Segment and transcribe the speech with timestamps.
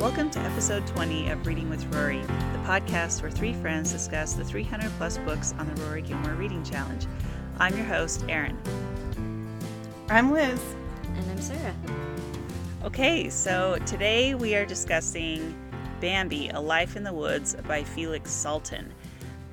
[0.00, 4.42] Welcome to episode 20 of Reading with Rory, the podcast where three friends discuss the
[4.42, 7.04] 300 plus books on the Rory Gilmore Reading Challenge.
[7.58, 8.58] I'm your host, Erin.
[10.08, 10.58] I'm Liz.
[11.04, 11.74] And I'm Sarah.
[12.82, 15.54] Okay, so today we are discussing
[16.00, 18.86] Bambi A Life in the Woods by Felix Salten.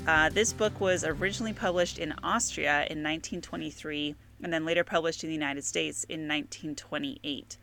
[0.08, 5.28] Uh, this book was originally published in Austria in 1923 and then later published in
[5.28, 7.58] the United States in 1928.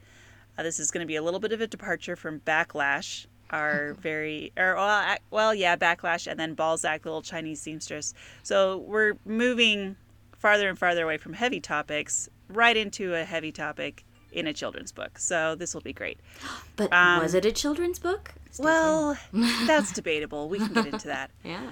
[0.56, 3.94] Uh, this is going to be a little bit of a departure from Backlash, our
[4.00, 8.14] very, or well, well, yeah, Backlash, and then Balzac, the little Chinese seamstress.
[8.42, 9.96] So we're moving
[10.38, 14.92] farther and farther away from heavy topics right into a heavy topic in a children's
[14.92, 15.18] book.
[15.18, 16.18] So this will be great.
[16.76, 18.34] But um, was it a children's book?
[18.58, 20.48] well, that's debatable.
[20.48, 21.30] We can get into that.
[21.44, 21.62] yeah.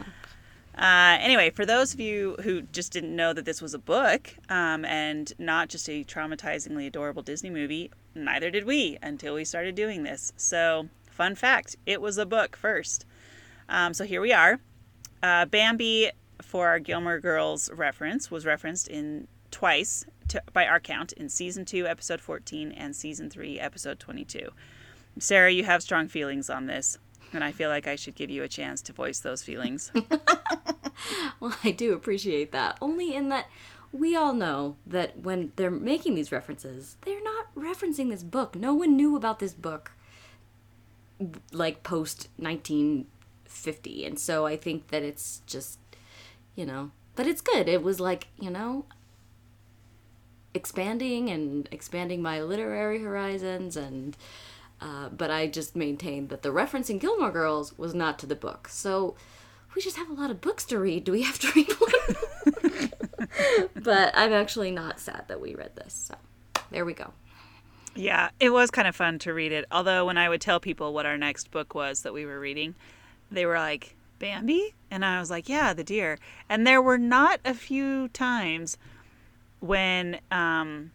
[0.79, 4.35] Uh, anyway, for those of you who just didn't know that this was a book
[4.49, 9.75] um, and not just a traumatizingly adorable Disney movie, neither did we until we started
[9.75, 10.33] doing this.
[10.37, 13.05] So, fun fact it was a book first.
[13.69, 14.61] Um, so, here we are.
[15.23, 16.11] Uh, Bambi,
[16.41, 21.65] for our Gilmore Girls reference, was referenced in twice to, by our count in season
[21.65, 24.51] 2, episode 14, and season 3, episode 22.
[25.19, 26.99] Sarah, you have strong feelings on this
[27.33, 29.91] and I feel like I should give you a chance to voice those feelings.
[31.41, 32.79] well, I do appreciate that.
[32.81, 33.47] Only in that
[33.93, 38.57] we all know that when they're making these references, they're not referencing this book.
[38.57, 39.93] No one knew about this book
[41.53, 44.05] like post 1950.
[44.05, 45.79] And so I think that it's just,
[46.55, 47.69] you know, but it's good.
[47.69, 48.87] It was like, you know,
[50.55, 54.17] expanding and expanding my literary horizons and
[54.81, 58.35] uh, but I just maintained that the reference in Gilmore Girls was not to the
[58.35, 58.67] book.
[58.69, 59.15] So
[59.77, 61.05] we just have a lot of books to read.
[61.05, 62.91] Do we have to read one?
[63.77, 65.95] but I'm actually not sad that we read this.
[65.95, 66.17] So
[66.73, 67.13] there we go.
[67.95, 69.65] Yeah, it was kind of fun to read it.
[69.71, 72.75] Although when I would tell people what our next book was that we were reading,
[73.31, 74.75] they were like, Bambi?
[74.91, 76.19] And I was like, yeah, the deer.
[76.49, 78.79] And there were not a few times
[79.61, 80.93] when um,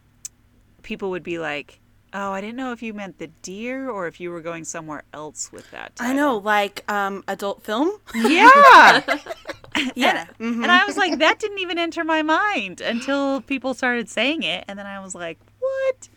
[0.81, 1.79] people would be like,
[2.13, 5.03] Oh, I didn't know if you meant the deer or if you were going somewhere
[5.13, 5.97] else with that.
[5.97, 6.11] Title.
[6.11, 7.91] I know, like um, adult film.
[8.15, 9.01] Yeah.
[9.93, 10.25] yeah.
[10.39, 10.63] And, mm-hmm.
[10.63, 14.63] and I was like, that didn't even enter my mind until people started saying it,
[14.69, 16.07] and then I was like, what?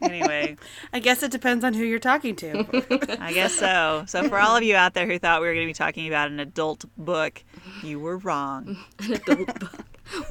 [0.00, 0.56] Anyway,
[0.92, 3.18] I guess it depends on who you're talking to.
[3.20, 4.04] I guess so.
[4.06, 6.06] So for all of you out there who thought we were going to be talking
[6.08, 7.42] about an adult book,
[7.82, 8.76] you were wrong.
[9.00, 9.72] An adult book.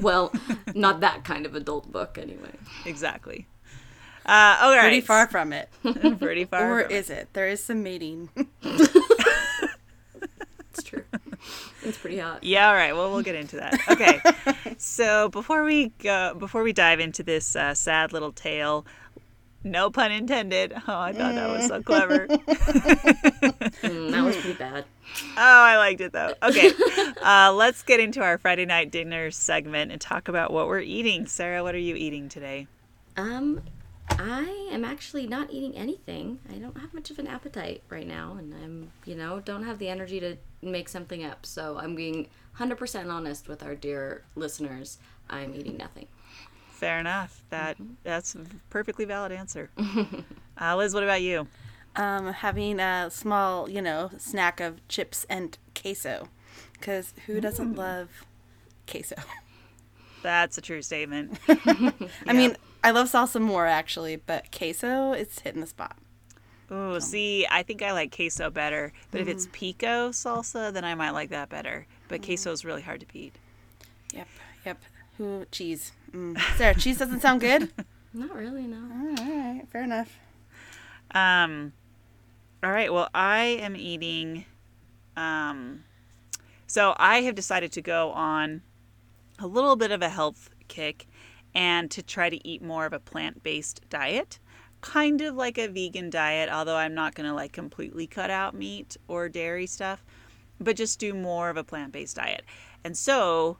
[0.00, 0.32] Well,
[0.74, 2.52] not that kind of adult book, anyway.
[2.86, 3.46] Exactly.
[4.24, 4.80] Uh, all right.
[4.82, 5.68] Pretty far from it.
[6.18, 6.72] Pretty far.
[6.72, 7.28] or is it?
[7.32, 8.28] There is some mating.
[8.62, 8.92] it's
[10.82, 11.04] true.
[11.82, 12.42] It's pretty hot.
[12.42, 12.68] Yeah.
[12.68, 12.94] All right.
[12.94, 13.78] Well, we'll get into that.
[13.90, 14.20] Okay.
[14.78, 18.86] so before we go, before we dive into this uh, sad little tale,
[19.64, 20.72] no pun intended.
[20.74, 22.26] Oh, I thought that was so clever.
[22.28, 24.84] mm, that was pretty bad.
[25.36, 26.34] Oh, I liked it though.
[26.42, 26.70] Okay,
[27.22, 31.26] uh, let's get into our Friday night dinner segment and talk about what we're eating.
[31.26, 32.66] Sarah, what are you eating today?
[33.16, 33.62] Um,
[34.10, 36.38] I am actually not eating anything.
[36.50, 39.78] I don't have much of an appetite right now, and I'm, you know, don't have
[39.78, 41.46] the energy to make something up.
[41.46, 44.98] So I'm being 100% honest with our dear listeners.
[45.30, 46.06] I'm eating nothing.
[46.74, 47.42] Fair enough.
[47.50, 47.94] That mm-hmm.
[48.02, 49.70] that's a perfectly valid answer.
[50.60, 51.46] uh, Liz, what about you?
[51.96, 56.28] Um, having a small, you know, snack of chips and queso,
[56.72, 57.78] because who doesn't mm.
[57.78, 58.08] love
[58.88, 59.14] queso?
[60.24, 61.38] That's a true statement.
[62.26, 65.96] I mean, I love salsa more actually, but queso it's hitting the spot.
[66.70, 68.92] Oh, see, I think I like queso better.
[69.12, 69.22] But mm.
[69.22, 69.52] if it's mm.
[69.52, 71.86] pico salsa, then I might like that better.
[72.08, 72.24] But mm.
[72.24, 73.36] queso is really hard to beat.
[74.12, 74.28] Yep,
[74.66, 74.82] yep.
[75.18, 75.92] Who cheese?
[76.12, 76.40] Mm.
[76.56, 77.70] Sarah, cheese doesn't sound good.
[78.12, 78.76] Not really, no.
[78.76, 80.18] All right, fair enough.
[81.14, 81.72] Um,
[82.62, 82.92] all right.
[82.92, 84.44] Well, I am eating.
[85.16, 85.84] Um,
[86.66, 88.62] so I have decided to go on
[89.38, 91.06] a little bit of a health kick
[91.54, 94.38] and to try to eat more of a plant based diet.
[94.80, 98.54] Kind of like a vegan diet, although I'm not going to like completely cut out
[98.54, 100.04] meat or dairy stuff,
[100.60, 102.42] but just do more of a plant based diet.
[102.82, 103.58] And so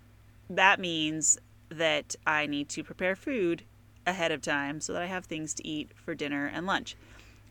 [0.51, 1.39] that means
[1.69, 3.65] that I need to prepare food
[4.07, 6.97] ahead of time so that I have things to eat for dinner and lunch.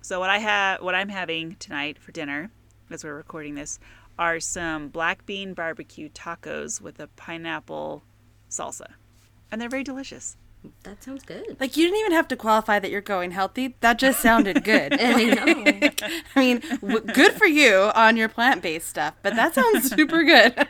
[0.01, 2.51] So what I have what I'm having tonight for dinner
[2.89, 3.79] as we're recording this
[4.19, 8.03] are some black bean barbecue tacos with a pineapple
[8.49, 8.93] salsa
[9.51, 10.35] and they're very delicious.
[10.83, 11.57] That sounds good.
[11.59, 13.75] Like you didn't even have to qualify that you're going healthy.
[13.79, 14.93] That just sounded good.
[14.99, 15.63] I know.
[16.35, 20.67] I mean, w- good for you on your plant-based stuff, but that sounds super good.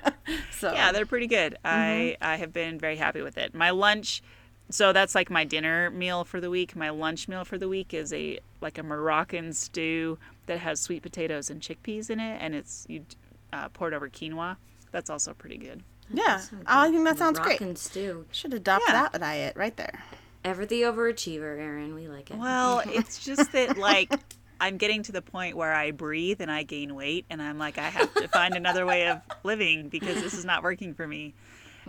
[0.51, 1.53] so yeah, they're pretty good.
[1.65, 1.67] Mm-hmm.
[1.67, 3.53] I I have been very happy with it.
[3.53, 4.21] My lunch
[4.69, 6.75] so that's like my dinner meal for the week.
[6.75, 11.03] My lunch meal for the week is a like a Moroccan stew that has sweet
[11.03, 13.05] potatoes and chickpeas in it, and it's you
[13.51, 14.57] uh, poured over quinoa.
[14.91, 15.83] That's also pretty good.
[16.11, 17.59] Yeah, I think that sounds great.
[17.59, 18.25] Moroccan stew.
[18.31, 18.93] Should adopt Yeah.
[19.11, 20.03] that diet right there.
[20.43, 21.95] Ever the overachiever, Erin.
[21.95, 22.37] We like it.
[22.37, 24.11] Well, it's just that like
[24.59, 27.77] I'm getting to the point where I breathe and I gain weight, and I'm like
[27.77, 31.33] I have to find another way of living because this is not working for me.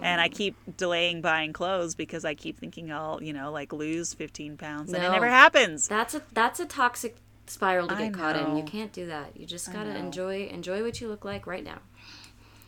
[0.02, 4.12] And I keep delaying buying clothes because I keep thinking I'll, you know, like lose
[4.12, 5.87] 15 pounds, and it never happens.
[5.87, 8.56] That's a that's a toxic spiral to get caught in.
[8.56, 9.37] You can't do that.
[9.37, 11.78] You just gotta enjoy enjoy what you look like right now.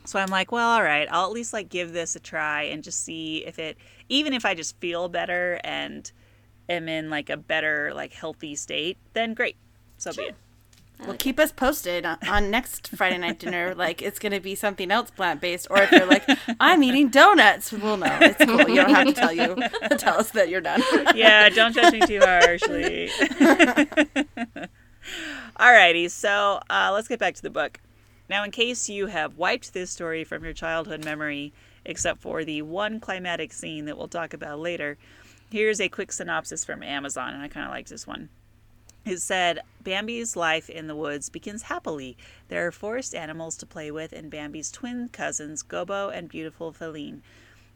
[0.06, 2.82] So I'm like, well, all right, I'll at least like give this a try and
[2.82, 3.76] just see if it,
[4.08, 6.10] even if I just feel better and
[6.68, 9.56] am in like a better, like healthy state, then great.
[9.98, 10.34] So be it.
[11.04, 13.74] Well, keep us posted on, on next Friday night dinner.
[13.74, 16.24] Like it's gonna be something else plant based, or if you're like,
[16.58, 17.70] I'm eating donuts.
[17.70, 18.18] We'll know.
[18.20, 18.68] It's cool.
[18.68, 19.56] You don't have to tell you
[19.98, 20.82] tell us that you're done.
[21.14, 23.10] Yeah, don't judge me too harshly.
[25.58, 27.80] Alrighty, so uh, let's get back to the book.
[28.28, 31.52] Now, in case you have wiped this story from your childhood memory,
[31.84, 34.98] except for the one climatic scene that we'll talk about later,
[35.50, 38.28] here's a quick synopsis from Amazon, and I kind of like this one.
[39.04, 42.16] It said, Bambi's life in the woods begins happily.
[42.48, 47.20] There are forest animals to play with and Bambi's twin cousins, Gobo and beautiful Faline.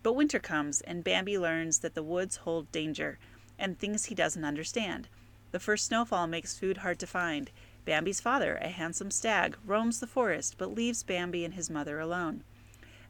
[0.02, 3.20] But winter comes, and Bambi learns that the woods hold danger
[3.60, 5.06] and things he doesn't understand.
[5.52, 7.52] The first snowfall makes food hard to find.
[7.84, 12.44] Bambi's father, a handsome stag, roams the forest but leaves Bambi and his mother alone.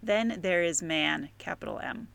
[0.03, 2.09] Then there is Man, capital M.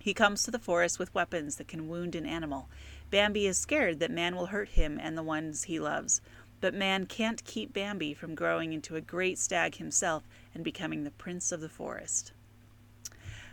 [0.00, 2.68] He comes to the forest with weapons that can wound an animal.
[3.10, 6.20] Bambi is scared that Man will hurt him and the ones he loves.
[6.60, 10.22] But Man can't keep Bambi from growing into a great stag himself
[10.54, 12.32] and becoming the prince of the forest.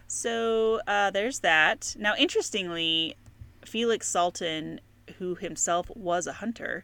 [0.07, 1.95] So uh, there's that.
[1.99, 3.15] Now, interestingly,
[3.63, 4.79] Felix Salten,
[5.17, 6.83] who himself was a hunter,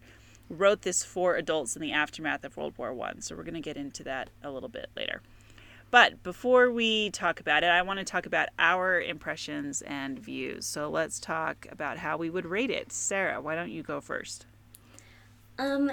[0.50, 3.21] wrote this for adults in the aftermath of World War One.
[3.21, 5.21] So we're going to get into that a little bit later.
[5.92, 10.65] But before we talk about it, I want to talk about our impressions and views.
[10.65, 12.92] So let's talk about how we would rate it.
[12.92, 14.45] Sarah, why don't you go first?
[15.57, 15.92] Um,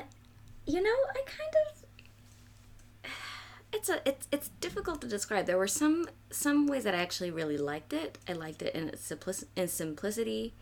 [0.67, 3.11] you know, I kind of
[3.73, 5.47] it's a it's it's difficult to describe.
[5.47, 8.19] There were some some ways that I actually really liked it.
[8.29, 10.53] I liked it in its simplic- in simplicity,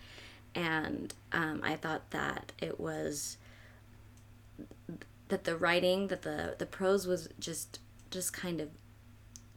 [0.55, 3.39] and um, I thought that it was
[5.29, 7.79] that the writing that the the prose was just
[8.11, 8.69] just kind of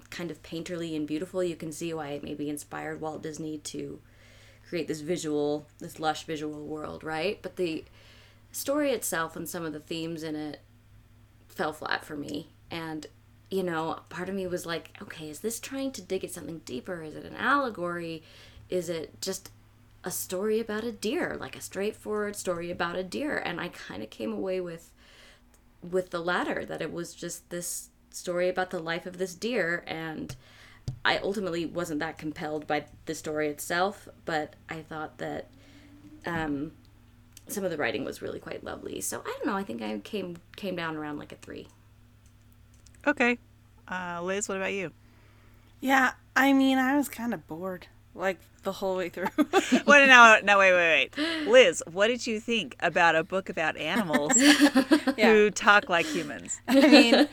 [0.10, 1.44] kind of painterly and beautiful.
[1.44, 4.00] You can see why it maybe inspired Walt Disney to
[4.68, 7.40] create this visual, this lush visual world, right?
[7.42, 7.84] But the
[8.52, 10.62] story itself and some of the themes in it
[11.48, 12.50] fell flat for me.
[12.72, 13.08] And,
[13.50, 16.60] you know, part of me was like, okay, is this trying to dig at something
[16.60, 17.04] deeper?
[17.04, 18.24] Is it an allegory?
[18.70, 19.50] Is it just
[20.04, 23.38] a story about a deer, like a straightforward story about a deer?
[23.38, 24.92] And I kind of came away with
[25.82, 29.84] with the latter that it was just this story about the life of this deer
[29.86, 30.36] and
[31.06, 35.50] I ultimately wasn't that compelled by the story itself, but I thought that
[36.26, 36.72] um,
[37.48, 39.02] some of the writing was really quite lovely.
[39.02, 39.56] So I don't know.
[39.56, 41.68] I think I came came down around like a three.
[43.06, 43.38] Okay.
[43.90, 44.92] Uh, Liz, what about you?
[45.82, 49.28] Yeah, I mean, I was kind of bored like the whole way through.
[49.38, 51.48] Wait, no, no, wait, wait, wait.
[51.48, 54.34] Liz, what did you think about a book about animals
[55.18, 56.62] who talk like humans?
[56.68, 57.30] I mean,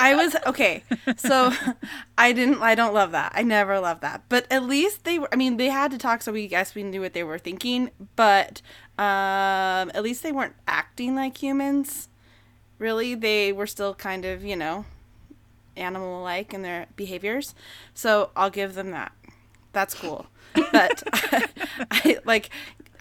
[0.00, 0.82] I was okay.
[1.16, 1.52] So
[2.18, 2.62] I didn't.
[2.62, 3.32] I don't love that.
[3.34, 4.22] I never loved that.
[4.28, 5.28] But at least they were.
[5.32, 7.90] I mean, they had to talk, so we guess we knew what they were thinking.
[8.16, 8.62] But
[8.98, 12.08] um, at least they weren't acting like humans.
[12.78, 14.86] Really, they were still kind of, you know,
[15.76, 17.54] animal-like in their behaviors.
[17.92, 19.12] So I'll give them that.
[19.72, 20.26] That's cool.
[20.54, 21.02] But
[21.90, 22.50] I, like.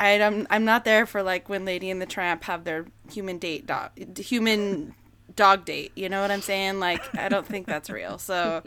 [0.01, 3.37] I, I'm I'm not there for like when Lady and the Tramp have their human
[3.37, 4.95] date dog human
[5.35, 5.91] dog date.
[5.95, 6.79] You know what I'm saying?
[6.79, 8.17] Like I don't think that's real.
[8.17, 8.63] So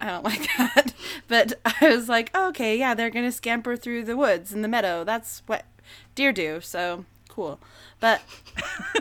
[0.00, 0.92] I don't like that.
[1.28, 4.68] But I was like, oh, okay, yeah, they're gonna scamper through the woods and the
[4.68, 5.04] meadow.
[5.04, 5.66] That's what
[6.16, 6.60] deer do.
[6.60, 7.04] So
[7.36, 7.60] cool.
[8.00, 8.22] But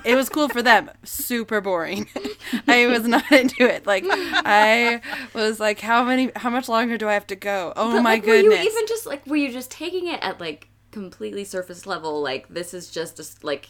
[0.03, 0.91] it was cool for them.
[1.03, 2.07] Super boring.
[2.67, 3.87] I was not into it.
[3.87, 5.01] Like I
[5.33, 6.31] was like, how many?
[6.35, 7.73] How much longer do I have to go?
[7.75, 8.57] Oh But, my like, goodness.
[8.57, 12.21] Were you even just like were you just taking it at like completely surface level?
[12.21, 13.69] Like this is just a, like.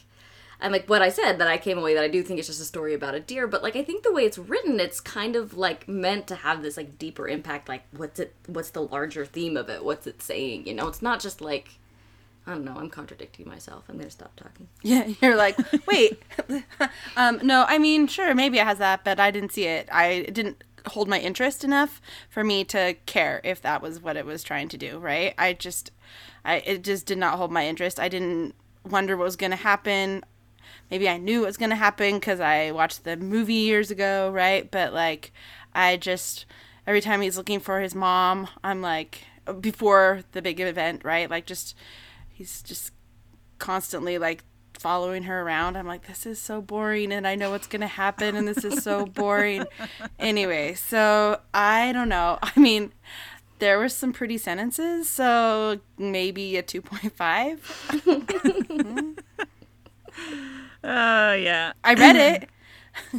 [0.57, 2.61] And like what I said, that I came away that I do think it's just
[2.61, 5.35] a story about a deer, but like I think the way it's written, it's kind
[5.35, 7.67] of like meant to have this like deeper impact.
[7.67, 8.33] Like what's it?
[8.47, 9.83] What's the larger theme of it?
[9.83, 10.65] What's it saying?
[10.65, 11.77] You know, it's not just like
[12.47, 12.75] I don't know.
[12.77, 13.85] I'm contradicting myself.
[13.89, 14.67] I'm gonna stop talking.
[14.83, 16.21] Yeah, you're like, wait.
[17.17, 19.89] um, no, I mean, sure, maybe it has that, but I didn't see it.
[19.91, 21.99] I didn't hold my interest enough
[22.29, 25.33] for me to care if that was what it was trying to do, right?
[25.37, 25.91] I just
[26.43, 27.99] I it just did not hold my interest.
[27.99, 28.53] I didn't
[28.87, 30.23] wonder what was to happen.
[30.91, 34.69] Maybe I knew it was to happen cuz I watched the movie years ago, right?
[34.69, 35.31] But like
[35.73, 36.45] I just
[36.85, 39.21] every time he's looking for his mom, I'm like
[39.59, 41.29] before the big event, right?
[41.29, 41.75] Like just
[42.35, 42.91] he's just
[43.57, 45.77] constantly like following her around.
[45.77, 48.83] I'm like, this is so boring, and I know what's gonna happen, and this is
[48.83, 49.65] so boring.
[50.19, 52.37] anyway, so I don't know.
[52.43, 52.93] I mean,
[53.59, 59.15] there were some pretty sentences, so maybe a 2.5.
[60.87, 61.73] Oh yeah.
[61.83, 62.49] I read it.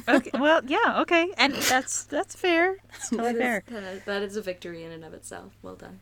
[0.09, 0.31] Okay.
[0.33, 1.03] Well, yeah.
[1.03, 2.79] Okay, and that's that's fair.
[2.93, 3.63] That's totally fair.
[3.69, 5.53] That is, that is a victory in and of itself.
[5.61, 6.01] Well done.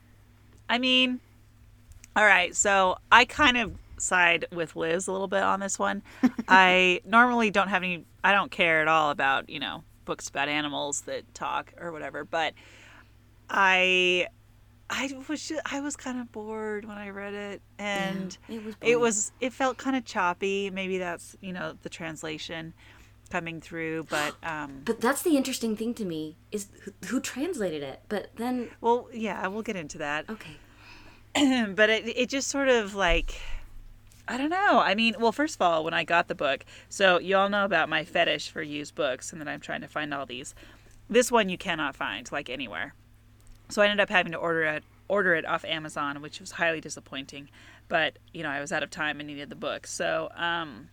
[0.69, 1.19] I mean,
[2.17, 2.55] all right.
[2.55, 6.03] So I kind of side with Liz a little bit on this one.
[6.49, 8.05] I normally don't have any.
[8.23, 12.25] I don't care at all about you know books about animals that talk or whatever.
[12.25, 12.55] But
[13.49, 14.29] I,
[14.91, 18.65] I was just, I was kind of bored when I read it, and Yeah, it
[18.65, 20.71] was it was it felt kind of choppy.
[20.71, 22.75] Maybe that's you know the translation
[23.31, 24.83] coming through, but um.
[24.85, 28.03] But that's the interesting thing to me is who, who translated it.
[28.09, 30.29] But then, Well, yeah, we'll get into that.
[30.29, 30.57] okay,
[31.75, 33.41] but it it just sort of like
[34.27, 34.79] I don't know.
[34.79, 37.65] I mean, well, first of all, when I got the book, so you all know
[37.65, 40.55] about my fetish for used books, and that I'm trying to find all these.
[41.11, 42.95] This one you cannot find like anywhere,
[43.69, 46.81] so I ended up having to order it order it off Amazon, which was highly
[46.81, 47.51] disappointing.
[47.89, 50.89] But you know, I was out of time and needed the book, so um,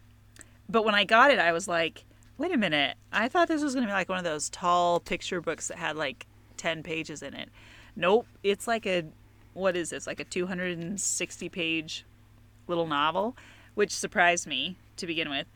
[0.67, 2.03] but when I got it, I was like,
[2.38, 5.39] wait a minute, I thought this was gonna be like one of those tall picture
[5.39, 6.25] books that had like
[6.57, 7.50] ten pages in it.
[7.95, 9.05] Nope, it's like a
[9.53, 12.05] what is this like a 260 page
[12.67, 13.36] little novel
[13.74, 15.48] which surprised me to begin with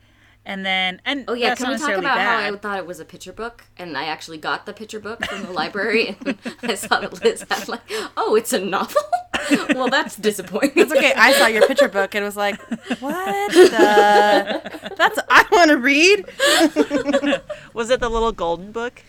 [0.46, 2.44] and then and oh yeah, that's can we talk about bad.
[2.44, 5.24] how I thought it was a picture book, and I actually got the picture book
[5.26, 7.80] from the library, and I saw that Liz had like,
[8.16, 9.02] oh, it's a novel.
[9.74, 10.70] well, that's disappointing.
[10.76, 11.12] It's okay.
[11.16, 12.60] I saw your picture book and was like,
[13.00, 14.94] what the?
[14.96, 16.24] That's I want to read.
[17.74, 19.02] was it the little golden book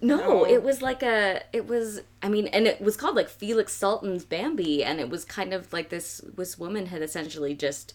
[0.00, 1.42] No, it was like a.
[1.52, 2.00] It was.
[2.22, 5.72] I mean, and it was called like Felix Salten's Bambi, and it was kind of
[5.72, 6.20] like this.
[6.36, 7.94] This woman had essentially just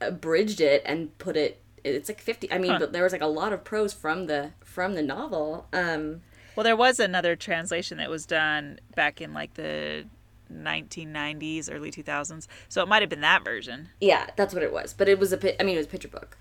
[0.00, 1.62] abridged it and put it.
[1.84, 2.52] It's like fifty.
[2.52, 5.66] I mean, but there was like a lot of prose from the from the novel.
[5.72, 6.22] Um,
[6.56, 10.04] well there was another translation that was done back in like the
[10.52, 14.92] 1990s early 2000s so it might have been that version yeah, that's what it was.
[14.92, 15.60] But it was a.
[15.60, 16.36] I mean, it was a picture book.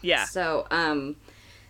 [0.00, 1.16] yeah So, um,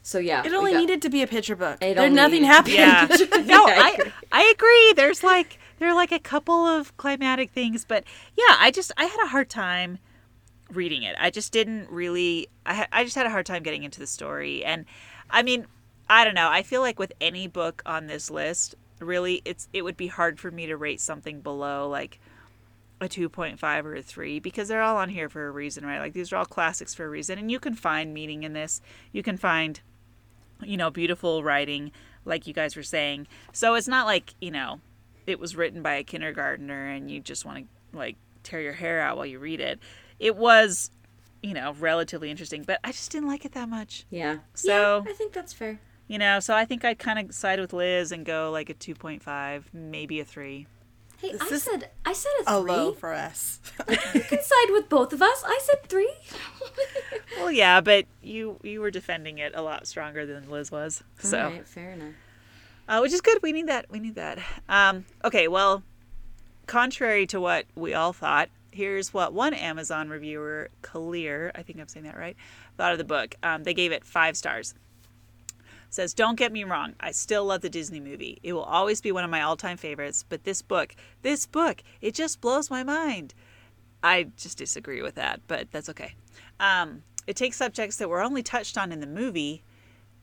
[0.02, 1.78] so yeah, It only got- needed to be a picture book.
[1.80, 3.20] It There only nothing needed to be- happened.
[3.20, 3.42] yeah.
[3.46, 4.12] no I I, agree.
[4.32, 4.92] I agree.
[4.96, 8.04] There's like there are like a couple of climatic things but
[8.38, 9.98] yeah i just i had a hard time
[10.70, 11.16] reading it.
[11.18, 14.64] I just didn't really i, I just had a hard time getting into the story.
[14.64, 14.84] And
[15.30, 15.66] i mean
[16.08, 16.48] i don't know.
[16.50, 20.38] I feel like with any book on this list really it's it would be hard
[20.38, 22.20] for me to rate something below like
[23.00, 25.98] a 2.5 or a 3 because they're all on here for a reason right?
[25.98, 27.36] Like these are all classics for a reason.
[27.38, 28.80] And you can find meaning in this.
[29.10, 29.80] You can find
[30.66, 31.92] you know, beautiful writing,
[32.24, 33.26] like you guys were saying.
[33.52, 34.80] So it's not like, you know,
[35.26, 37.58] it was written by a kindergartner and you just want
[37.92, 39.78] to, like, tear your hair out while you read it.
[40.18, 40.90] It was,
[41.42, 44.04] you know, relatively interesting, but I just didn't like it that much.
[44.10, 44.38] Yeah.
[44.54, 45.80] So- yeah, I think that's fair.
[46.08, 48.74] You know, so I think I'd kind of side with Liz and go like a
[48.74, 50.66] 2.5, maybe a 3.
[51.22, 52.54] Hey, This I said I said a three.
[52.54, 53.60] A low for us.
[53.88, 55.42] You can side with both of us.
[55.46, 56.12] I said three.
[57.38, 61.02] Well, yeah, but you you were defending it a lot stronger than Liz was.
[61.18, 62.14] So, All right, fair enough.
[62.86, 63.38] uh, which is good.
[63.42, 63.86] We need that.
[63.90, 64.38] We need that.
[64.68, 65.82] Um, okay, well,
[66.66, 71.88] contrary to what we all thought, here's what one Amazon reviewer, Clear, I think I'm
[71.88, 72.36] saying that right,
[72.76, 73.34] thought of the book.
[73.42, 74.74] Um, they gave it five stars.
[75.92, 78.38] Says, don't get me wrong, I still love the Disney movie.
[78.42, 81.82] It will always be one of my all time favorites, but this book, this book,
[82.00, 83.34] it just blows my mind.
[84.02, 86.14] I just disagree with that, but that's okay.
[86.58, 89.64] Um, it takes subjects that were only touched on in the movie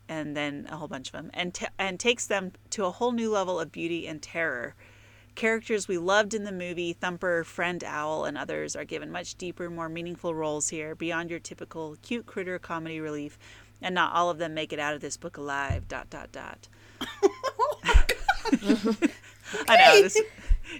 [0.08, 3.12] and then a whole bunch of them, and t- and takes them to a whole
[3.12, 4.74] new level of beauty and terror.
[5.40, 9.70] Characters we loved in the movie, Thumper, Friend Owl, and others, are given much deeper,
[9.70, 13.40] more meaningful roles here, beyond your typical cute critter comedy relief,
[13.82, 15.88] and not all of them make it out of this book alive.
[15.88, 16.68] Dot dot dot.
[19.70, 20.02] I know.
[20.02, 20.22] This,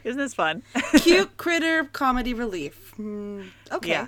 [0.04, 0.62] isn't this fun?
[1.04, 2.92] Cute critter comedy relief.
[2.98, 3.90] Hmm, okay.
[3.90, 4.08] Yeah.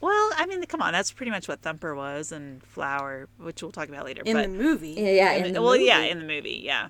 [0.00, 3.70] Well, I mean, come on, that's pretty much what Thumper was, and Flower, which we'll
[3.70, 4.22] talk about later.
[4.24, 4.92] In but the movie.
[4.96, 5.32] Yeah, yeah.
[5.32, 5.84] in in the- the well, movie.
[5.84, 6.88] yeah, in the movie, yeah.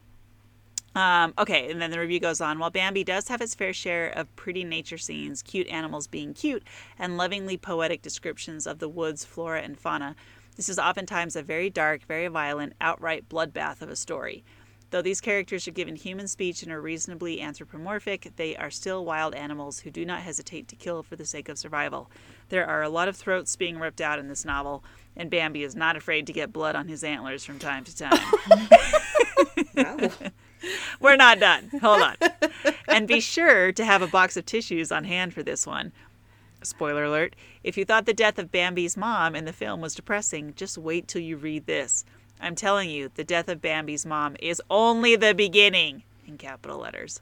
[0.94, 2.58] Um, okay, and then the review goes on.
[2.58, 6.62] While Bambi does have its fair share of pretty nature scenes, cute animals being cute,
[6.98, 10.14] and lovingly poetic descriptions of the woods, flora, and fauna,
[10.56, 14.44] This is oftentimes a very dark, very violent, outright bloodbath of a story.
[14.90, 19.34] Though these characters are given human speech and are reasonably anthropomorphic, they are still wild
[19.34, 22.08] animals who do not hesitate to kill for the sake of survival.
[22.50, 24.84] There are a lot of throats being ripped out in this novel,
[25.16, 28.20] and Bambi is not afraid to get blood on his antlers from time to time.
[29.76, 29.96] Wow.
[31.00, 31.70] We're not done.
[31.80, 32.16] Hold on.
[32.88, 35.92] And be sure to have a box of tissues on hand for this one.
[36.62, 40.52] Spoiler alert if you thought the death of Bambi's mom in the film was depressing,
[40.54, 42.04] just wait till you read this.
[42.40, 47.20] I'm telling you, the death of Bambi's mom is only the beginning in capital letters.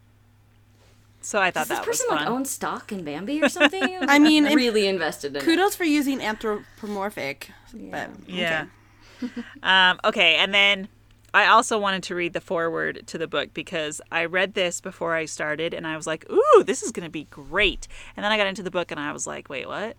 [1.20, 2.32] So I thought Does this that was person like fun.
[2.32, 3.98] own stock in Bambi or something?
[4.02, 5.44] I mean, really invested in it.
[5.44, 7.50] Kudos for using anthropomorphic.
[7.72, 8.66] But Yeah.
[9.62, 10.88] um, okay, and then
[11.34, 15.14] I also wanted to read the foreword to the book because I read this before
[15.14, 17.88] I started and I was like, ooh, this is going to be great.
[18.16, 19.96] And then I got into the book and I was like, wait, what?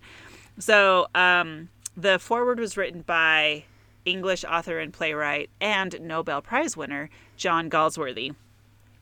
[0.58, 3.64] So um, the foreword was written by
[4.04, 8.34] English author and playwright and Nobel Prize winner John Galsworthy.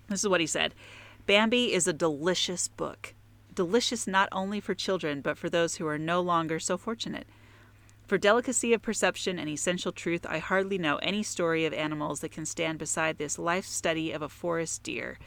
[0.09, 0.75] This is what he said
[1.27, 3.15] Bambi is a delicious book.
[3.55, 7.27] Delicious not only for children, but for those who are no longer so fortunate.
[8.13, 12.31] For delicacy of perception and essential truth, I hardly know any story of animals that
[12.31, 15.19] can stand beside this life study of a forest deer.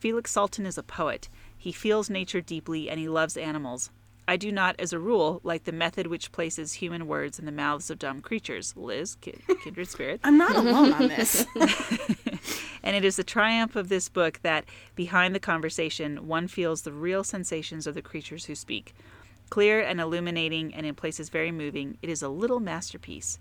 [0.00, 1.28] Felix Salten is a poet.
[1.56, 3.90] He feels nature deeply and he loves animals.
[4.26, 7.52] I do not, as a rule, like the method which places human words in the
[7.52, 8.74] mouths of dumb creatures.
[8.76, 10.18] Liz, ki- kindred spirit.
[10.24, 11.46] I'm not alone on this.
[12.86, 14.64] And it is the triumph of this book that,
[14.94, 18.94] behind the conversation, one feels the real sensations of the creatures who speak.
[19.48, 23.38] Clear and illuminating, and in places very moving, it is a little masterpiece.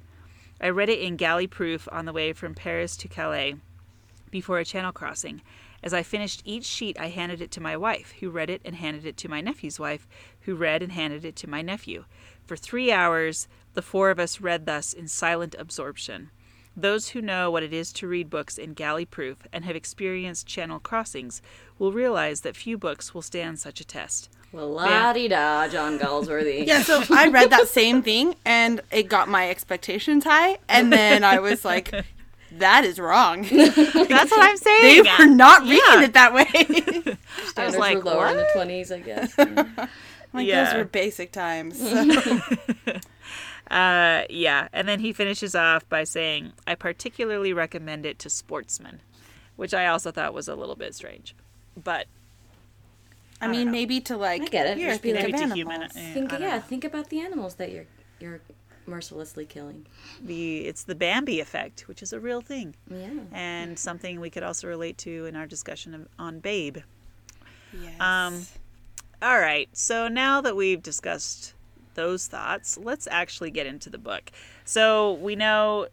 [0.61, 3.55] I read it in galley proof on the way from Paris to Calais
[4.31, 5.41] before a channel crossing.
[5.83, 8.75] As I finished each sheet, I handed it to my wife, who read it and
[8.75, 10.07] handed it to my nephew's wife,
[10.41, 12.05] who read and handed it to my nephew.
[12.45, 16.31] For three hours, the four of us read thus in silent absorption.
[16.77, 20.45] Those who know what it is to read books in galley proof and have experienced
[20.45, 21.41] channel crossings
[21.79, 24.29] will realize that few books will stand such a test.
[24.51, 26.65] Well, la di da, John Galsworthy.
[26.67, 31.23] Yeah, so I read that same thing and it got my expectations high, and then
[31.23, 31.91] I was like,
[32.51, 33.75] "That is wrong." That's
[34.31, 34.81] what I'm saying.
[34.81, 35.29] They saying.
[35.29, 36.03] were not reading Yeah.
[36.03, 36.45] it that way.
[36.53, 39.33] I was Standards like, were lower in the twenties, I guess.
[39.37, 39.87] Yeah.
[40.33, 40.65] like Yeah.
[40.65, 41.79] those were basic times.
[43.71, 49.01] Uh, yeah, and then he finishes off by saying, "I particularly recommend it to sportsmen,"
[49.55, 51.35] which I also thought was a little bit strange,
[51.81, 52.05] but
[53.41, 54.77] I mean, maybe to like I get it.
[54.77, 55.93] Here, Just be think like- of Maybe to animals.
[55.95, 57.85] human- think, I don't yeah, think about the animals that you're
[58.19, 58.41] you're
[58.87, 59.87] mercilessly killing.
[60.21, 63.09] the it's the Bambi effect, which is a real thing Yeah.
[63.33, 66.77] and something we could also relate to in our discussion of, on Babe.
[67.73, 67.99] Yes.
[67.99, 68.45] Um,
[69.23, 71.54] All right, so now that we've discussed
[71.95, 74.31] those thoughts, let's actually get into the book.
[74.63, 75.87] So we know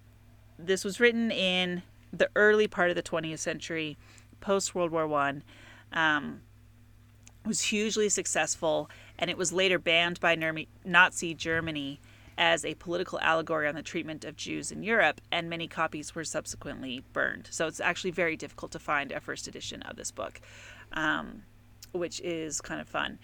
[0.58, 3.96] this was written in the early part of the 20th century,
[4.40, 5.42] post World War One.
[5.92, 6.42] Um,
[7.44, 8.88] was hugely successful,
[9.18, 10.36] and it was later banned by
[10.84, 12.00] Nazi Germany
[12.38, 16.24] as a political allegory on the treatment of Jews in Europe, and many copies were
[16.24, 17.48] subsequently burned.
[17.50, 20.40] So it's actually very difficult to find a first edition of this book,
[20.92, 21.42] um,
[21.92, 23.18] which is kind of fun.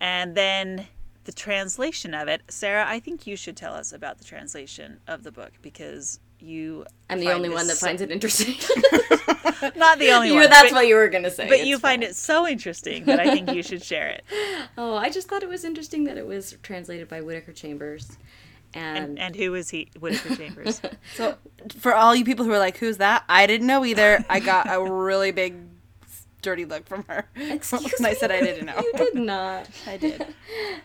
[0.00, 0.86] And then
[1.24, 5.22] the translation of it, Sarah, I think you should tell us about the translation of
[5.22, 6.84] the book because you.
[7.10, 8.54] I'm the only one that so- finds it interesting.
[9.76, 10.48] Not the only you, one.
[10.50, 11.48] that's but, what you were gonna say.
[11.48, 14.24] But It's you find it so interesting that I think you should share it.
[14.76, 18.16] Oh, I just thought it was interesting that it was translated by Whittaker Chambers,
[18.74, 19.88] and, And, and who is he?
[19.98, 20.80] Whittaker Chambers.
[21.16, 21.36] So,
[21.80, 24.24] for all you people who are like, "Who's that?" I didn't know either.
[24.30, 25.56] I got a really big,
[26.42, 28.78] dirty look from her Excuse when I said I didn't know.
[28.78, 29.68] you did not.
[29.86, 30.26] I did.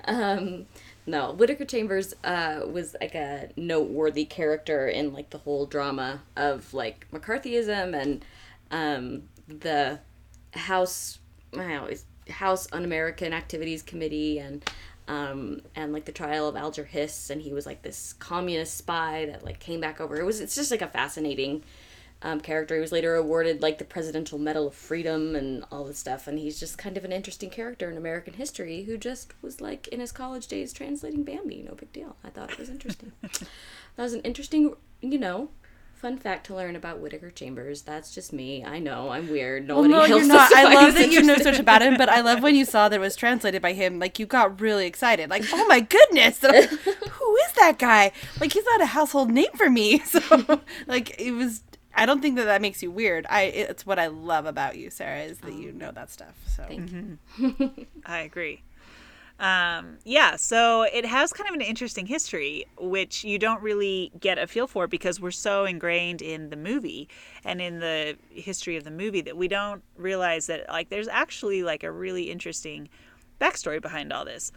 [0.05, 0.65] Um,
[1.05, 6.73] no, Whittaker Chambers uh, was like a noteworthy character in like the whole drama of
[6.73, 8.25] like McCarthyism and
[8.71, 9.99] um, the
[10.53, 11.19] House,
[11.53, 11.89] know,
[12.29, 14.63] House Un-American Activities Committee and
[15.07, 19.25] um, and like the trial of Alger Hiss, and he was like this communist spy
[19.25, 20.17] that like came back over.
[20.17, 21.63] It was it's just like a fascinating
[22.23, 22.75] um, character.
[22.75, 26.27] He was later awarded like the Presidential Medal of Freedom and all this stuff.
[26.27, 29.87] And he's just kind of an interesting character in American history who just was like
[29.89, 31.61] in his college days translating Bambi.
[31.61, 32.15] No big deal.
[32.23, 33.11] I thought it was interesting.
[33.21, 33.39] that
[33.97, 35.49] was an interesting, you know,
[36.03, 37.81] fun fact to learn about Whittaker Chambers.
[37.83, 38.63] That's just me.
[38.65, 39.69] I know I'm weird.
[39.69, 40.53] Well, Nobody no, else you're not.
[40.53, 42.97] I love that you know such about him, but I love when you saw that
[42.97, 43.99] it was translated by him.
[43.99, 45.29] Like you got really excited.
[45.29, 48.11] Like, oh my goodness, like, who is that guy?
[48.41, 50.01] Like he's not a household name for me.
[50.13, 51.63] So, like it was.
[51.95, 53.25] I don't think that that makes you weird.
[53.29, 53.43] I.
[53.43, 56.35] It's what I love about you, Sarah, is that you know that stuff.
[56.47, 57.87] So Thank you.
[58.05, 58.63] I agree.
[59.39, 64.37] Um, yeah, so it has kind of an interesting history, which you don't really get
[64.37, 67.09] a feel for because we're so ingrained in the movie
[67.43, 71.63] and in the history of the movie that we don't realize that like there's actually
[71.63, 72.89] like a really interesting
[73.41, 74.51] backstory behind all this.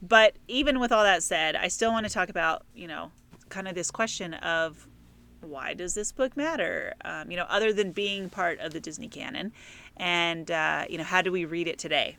[0.00, 3.10] But even with all that said, I still want to talk about you know
[3.48, 4.87] kind of this question of
[5.40, 6.94] why does this book matter?
[7.04, 9.52] Um, you know, other than being part of the Disney canon,
[9.96, 12.16] and uh, you know, how do we read it today?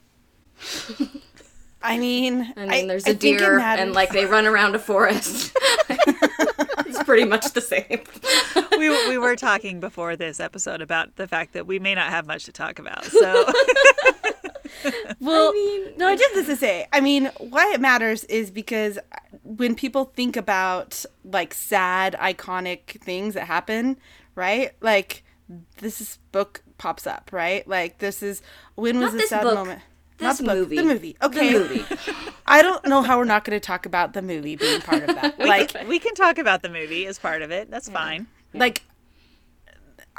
[1.82, 4.76] I mean, I mean, there's I a think it deer, and like they run around
[4.76, 5.56] a forest.
[5.90, 8.02] it's pretty much the same.
[8.78, 12.28] we, we were talking before this episode about the fact that we may not have
[12.28, 13.06] much to talk about.
[13.06, 13.46] So
[15.20, 16.88] Well, mean- no, I just this to say.
[16.94, 18.98] I mean, why it matters is because
[19.44, 23.98] when people think about like sad, iconic things that happen,
[24.36, 24.72] right?
[24.82, 25.24] Like
[25.78, 27.68] this is, book pops up, right?
[27.68, 28.42] Like this is
[28.76, 29.56] when was Not the this sad book.
[29.56, 29.82] moment?
[30.18, 30.76] This the book, movie.
[30.76, 31.18] The movie.
[31.22, 31.54] Okay.
[31.54, 31.86] The movie.
[32.46, 35.16] I don't know how we're not going to talk about the movie being part of
[35.16, 35.40] that.
[35.40, 37.72] like, we can talk about the movie as part of it.
[37.72, 38.28] That's fine.
[38.54, 38.84] like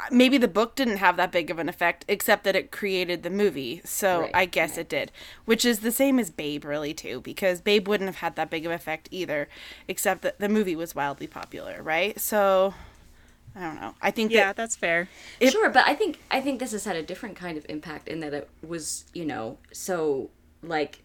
[0.09, 3.29] maybe the book didn't have that big of an effect except that it created the
[3.29, 3.81] movie.
[3.85, 5.11] So Right, i guess it did.
[5.45, 8.65] Which is the same as babe really too because babe wouldn't have had that big
[8.65, 9.47] of effect either
[9.87, 12.19] except that the movie was wildly popular right?
[12.19, 12.73] So
[13.55, 13.95] i don't know.
[14.01, 15.09] I think Yeah, that that's fair.
[15.39, 18.07] If- sure, but I think I think this has had a different kind of impact
[18.07, 20.29] in that it was, you know, so
[20.63, 21.03] like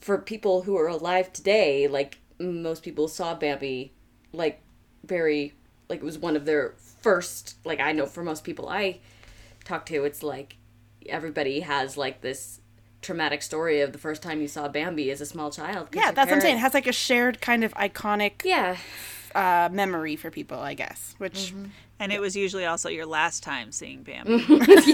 [0.00, 3.92] for people who are alive today, like most people saw Bambi
[4.32, 4.60] like
[5.04, 5.54] very
[5.88, 8.98] like it was one of their first like I know for most people I
[9.64, 10.56] talk to it's like
[11.08, 12.60] everybody has like this
[13.02, 16.28] traumatic story of the first time you saw Bambi as a small child yeah that's
[16.28, 18.76] what i'm saying it has like a shared kind of iconic Yeah.
[19.34, 21.54] uh, memory for people i guess which
[21.98, 24.44] And it was usually also your last time seeing Bambi.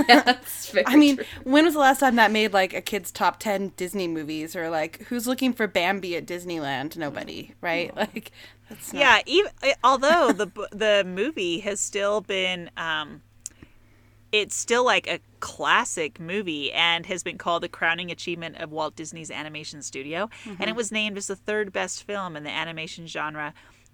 [0.09, 1.25] yeah, that's very I mean, true.
[1.45, 4.71] when was the last time that made like a kid's top 10 Disney movies or
[4.71, 6.97] like who's looking for Bambi at Disneyland?
[6.97, 7.95] Nobody, right?
[7.97, 8.33] Like
[8.69, 9.53] that's not, yeah, even
[9.85, 13.23] although the the movie has still been um
[14.33, 18.97] it's still like a classic movie and has been called the crowning achievement of Walt
[18.97, 23.07] Disney's animation studio and it was named as the third best film in the animation
[23.07, 23.53] genre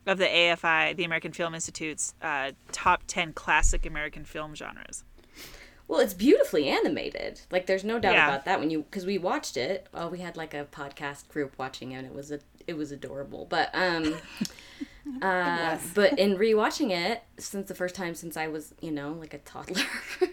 [0.08, 5.04] of the AFI, the American Film Institute's uh, top 10 classic American film genres.
[5.86, 7.40] Well, it's beautifully animated.
[7.50, 8.28] Like, there's no doubt Yeah.
[8.28, 8.58] about that.
[8.60, 9.86] When you, because we watched it.
[9.94, 11.98] Oh, we had like a podcast group watching it.
[11.98, 13.46] and It was a, it was adorable.
[13.48, 14.16] But um,
[15.22, 19.32] uh, but in rewatching it, since the first time since I was, you know, like
[19.34, 19.82] a toddler,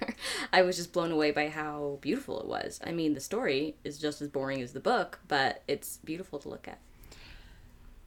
[0.53, 2.79] I was just blown away by how beautiful it was.
[2.85, 6.49] I mean, the story is just as boring as the book, but it's beautiful to
[6.49, 6.79] look at.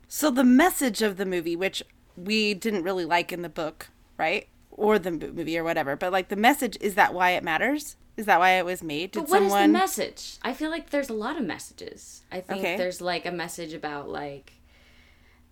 [0.08, 1.82] So the message of the movie, which
[2.16, 4.48] we didn't really like in the book, right?
[4.70, 7.96] Or the movie or whatever, but like the message is that why it matters?
[8.16, 9.12] Is that why it was made?
[9.12, 10.38] Did But what is someone the message?
[10.42, 12.22] I feel like there's a lot of messages.
[12.32, 12.76] I think Okay.
[12.76, 14.52] there's like a message about like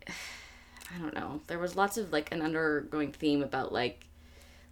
[0.08, 1.40] I don't know.
[1.48, 4.06] There was lots of like an undergoing theme about like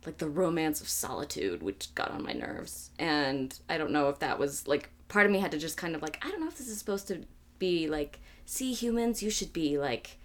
[0.07, 2.91] like the romance of solitude, which got on my nerves.
[2.99, 5.95] And I don't know if that was like part of me had to just kind
[5.95, 7.25] of like I don't know if this is supposed to
[7.59, 10.19] be like see humans, you should be like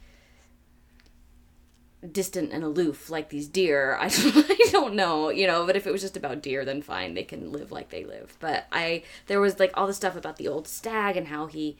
[2.11, 3.97] distant and aloof like these deer.
[3.99, 6.81] I don't, I don't know, you know, but if it was just about deer then
[6.81, 8.37] fine, they can live like they live.
[8.39, 11.77] But I there was like all the stuff about the old stag and how he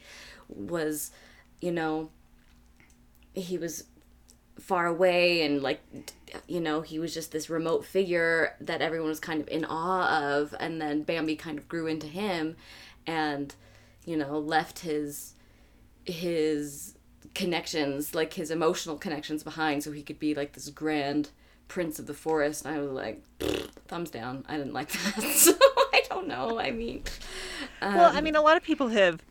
[0.48, 1.12] was,
[1.62, 2.10] you know,
[3.34, 3.86] he was
[4.60, 5.82] far away and like
[6.48, 10.32] you know, he was just this remote figure that everyone was kind of in awe
[10.38, 12.56] of and then Bambi kind of grew into him
[13.08, 13.56] and
[14.06, 15.34] you know, left his
[16.10, 16.96] his
[17.36, 21.30] connections, like his emotional connections behind, so he could be like this grand
[21.68, 22.66] prince of the forest.
[22.66, 23.24] And I was like,
[23.88, 24.44] thumbs down.
[24.48, 25.24] I didn't like that.
[25.24, 25.54] So
[25.94, 26.60] I don't know.
[26.60, 27.04] I mean,
[27.82, 29.22] Well, I mean, a lot of people have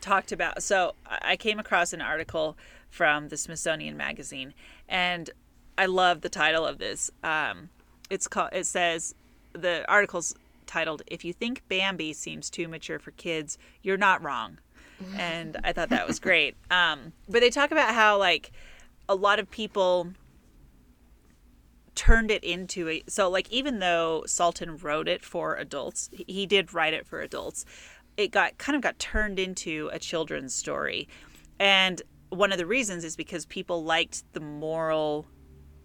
[0.00, 0.62] talked about.
[0.62, 2.56] So I I came across an article
[2.90, 4.54] from the Smithsonian Magazine,
[4.88, 5.30] and
[5.76, 7.10] I love the title of this.
[7.22, 7.70] Um,
[8.10, 8.50] it's called.
[8.52, 9.14] It says
[9.52, 10.34] the article's
[10.66, 14.58] titled "If you think Bambi seems too mature for kids, you're not wrong."
[15.16, 16.56] And I thought that was great.
[16.70, 18.52] Um, but they talk about how like
[19.08, 20.12] a lot of people
[21.94, 26.46] turned it into a so like even though Salten wrote it for adults, he- he
[26.46, 27.64] did write it for adults.
[28.16, 31.08] It got kind of got turned into a children's story.
[31.58, 35.26] And one of the reasons is because people liked the moral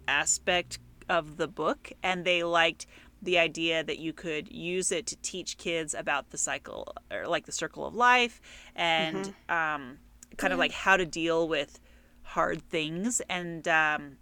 [0.07, 2.87] aspect of the book and they liked
[3.21, 7.45] the idea that you could use it to teach kids about the cycle or like
[7.45, 8.41] the circle of life
[8.75, 9.97] and um,
[10.37, 11.79] kind of like how to deal with
[12.23, 13.21] hard things.
[13.29, 14.17] And um,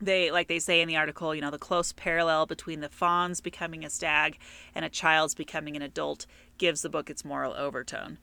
[0.00, 3.40] they like they say in the article you know the close parallel between the fawn's
[3.40, 4.38] becoming a stag
[4.74, 6.24] and a child's becoming an adult
[6.56, 8.18] gives the book its moral overtone.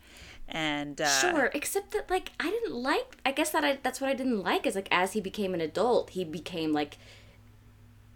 [0.47, 3.17] And uh, Sure, except that like I didn't like.
[3.25, 5.61] I guess that I that's what I didn't like is like as he became an
[5.61, 6.97] adult, he became like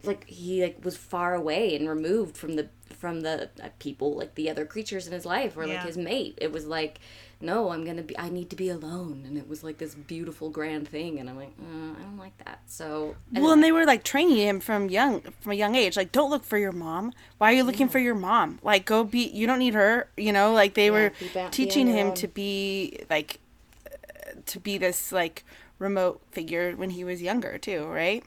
[0.03, 4.35] like he like was far away and removed from the from the uh, people like
[4.35, 6.37] the other creatures in his life or like his mate.
[6.41, 6.99] It was like
[7.41, 8.17] no, I'm gonna be.
[8.19, 11.37] I need to be alone, and it was like this beautiful grand thing, and I'm
[11.37, 12.59] like, uh, I don't like that.
[12.65, 15.95] So Well, and they were like training him from young from a young age.
[15.95, 17.13] Like, don't look for your mom.
[17.37, 18.59] Why are you looking for your mom?
[18.61, 19.19] Like, go be.
[19.29, 20.09] You don't need her.
[20.17, 23.39] You know, like they were ba- teaching him to be like
[23.87, 25.45] uh, to be this like
[25.77, 28.21] remote figure when he was younger too, right?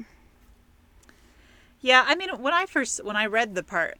[1.82, 3.98] Yeah, I mean, when I first when I read the part,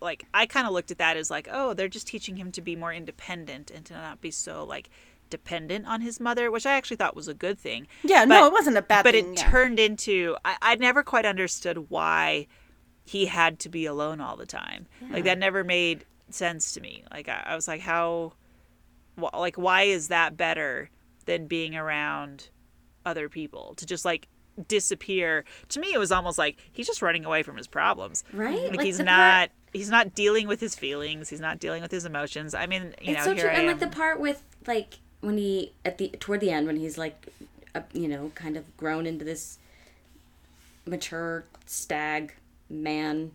[0.00, 2.62] like I kind of looked at that as like, oh, they're just teaching him to
[2.62, 4.88] be more independent and to not be so like
[5.30, 7.86] dependent on his mother, which I actually thought was a good thing.
[8.04, 9.32] Yeah, no, it wasn't a bad But thing.
[9.32, 9.50] it yeah.
[9.50, 12.46] turned into I, I never quite understood why
[13.04, 14.86] he had to be alone all the time.
[15.10, 17.04] Like that never made sense to me.
[17.10, 18.32] Like I, I was like, how,
[19.20, 20.88] wh- like why is that better
[21.26, 22.48] than being around
[23.04, 24.28] other people to just like
[24.68, 25.44] disappear?
[25.70, 28.24] To me, it was almost like he's just running away from his problems.
[28.32, 29.16] right, Like, he's the not.
[29.48, 31.28] part- he's not dealing with his feelings.
[31.28, 32.54] He's not dealing with his emotions.
[32.54, 33.66] I mean, you it's know, so here true, I and am.
[33.66, 37.26] like the part with like when he at the toward the end when he's like,
[37.74, 39.58] uh, you know, kind of grown into this
[40.86, 42.34] mature stag
[42.70, 43.30] man,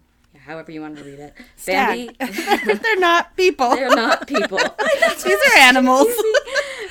[0.45, 1.33] however you want to read it.
[1.55, 2.17] Stag.
[2.17, 3.75] Bambi, They're not people.
[3.75, 4.57] they're not people.
[5.23, 6.07] These are animals.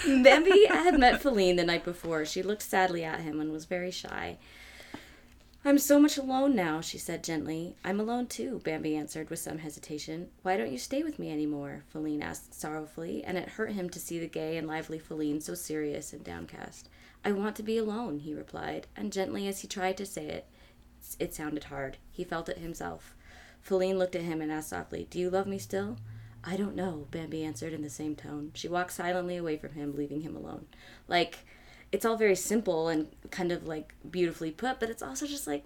[0.08, 2.24] Bambi had met Faline the night before.
[2.24, 4.38] She looked sadly at him and was very shy.
[5.66, 7.76] I'm so much alone now, she said gently.
[7.84, 10.28] I'm alone too, Bambi answered with some hesitation.
[10.42, 11.84] Why don't you stay with me anymore?
[11.92, 15.54] Faline asked sorrowfully, and it hurt him to see the gay and lively Faline so
[15.54, 16.88] serious and downcast.
[17.22, 20.46] I want to be alone, he replied, and gently as he tried to say it,
[21.18, 21.98] it sounded hard.
[22.10, 23.14] He felt it himself.
[23.62, 25.98] Faline looked at him and asked softly, Do you love me still?
[26.44, 28.52] I don't know, Bambi answered in the same tone.
[28.54, 30.66] She walked silently away from him, leaving him alone.
[31.06, 31.40] Like,
[31.92, 35.64] it's all very simple and kind of like beautifully put, but it's also just like,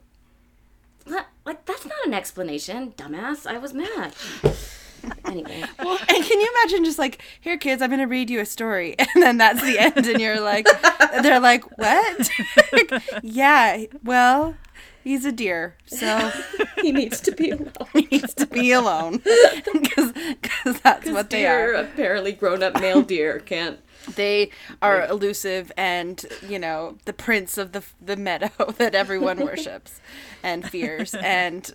[1.04, 1.26] what?
[1.44, 3.46] Like, that's not an explanation, dumbass.
[3.46, 4.14] I was mad.
[5.24, 8.40] anyway, Well, and can you imagine just like, here, kids, I'm going to read you
[8.40, 8.94] a story.
[9.14, 10.06] And then that's the end.
[10.06, 10.66] And you're like,
[11.22, 12.28] they're like, what?
[13.22, 14.56] yeah, well,
[15.04, 15.76] he's a deer.
[15.86, 16.32] So
[16.80, 17.68] he needs to be alone.
[17.92, 19.20] he needs to be alone.
[19.72, 20.11] Because
[20.82, 21.72] that's what they are.
[21.72, 23.78] apparently grown up male deer, can't.
[24.16, 30.00] They are elusive and, you know, the prince of the, the meadow that everyone worships
[30.42, 31.14] and fears.
[31.14, 31.72] And,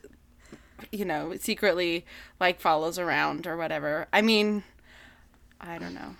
[0.91, 2.05] you know, secretly,
[2.39, 4.07] like, follows around or whatever.
[4.11, 4.63] I mean,
[5.61, 6.15] I don't know.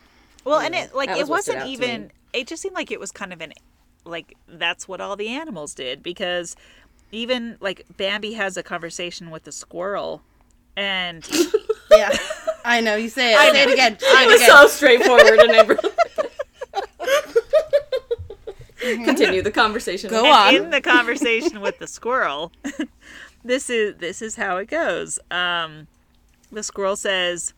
[0.45, 1.73] Well, and it like That it was what stood wasn't out to me.
[1.73, 2.11] even.
[2.33, 3.53] It just seemed like it was kind of an
[4.05, 6.55] like that's what all the animals did because
[7.11, 10.21] even like Bambi has a conversation with the squirrel,
[10.77, 11.27] and
[11.97, 12.17] Yeah,
[12.65, 12.95] I know.
[12.95, 13.37] You say it.
[13.37, 13.97] I say it again.
[13.99, 14.49] Say It it was again.
[14.49, 15.77] so straightforward and never.
[18.79, 20.09] Continue the conversation.
[20.09, 20.55] Go and on.
[20.55, 22.51] in the conversation with the squirrel,
[23.43, 25.19] this is this is how it goes.
[25.31, 25.87] Um,
[26.51, 27.53] the squirrel says,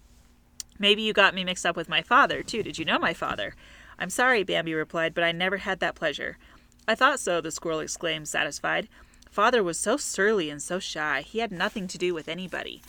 [0.79, 2.63] "Maybe you got me mixed up with my father too.
[2.63, 3.53] Did you know my father?"
[3.99, 6.37] "I'm sorry," Bambi replied, "but I never had that pleasure."
[6.87, 8.87] "I thought so," the squirrel exclaimed, satisfied.
[9.29, 11.21] "Father was so surly and so shy.
[11.21, 12.81] He had nothing to do with anybody."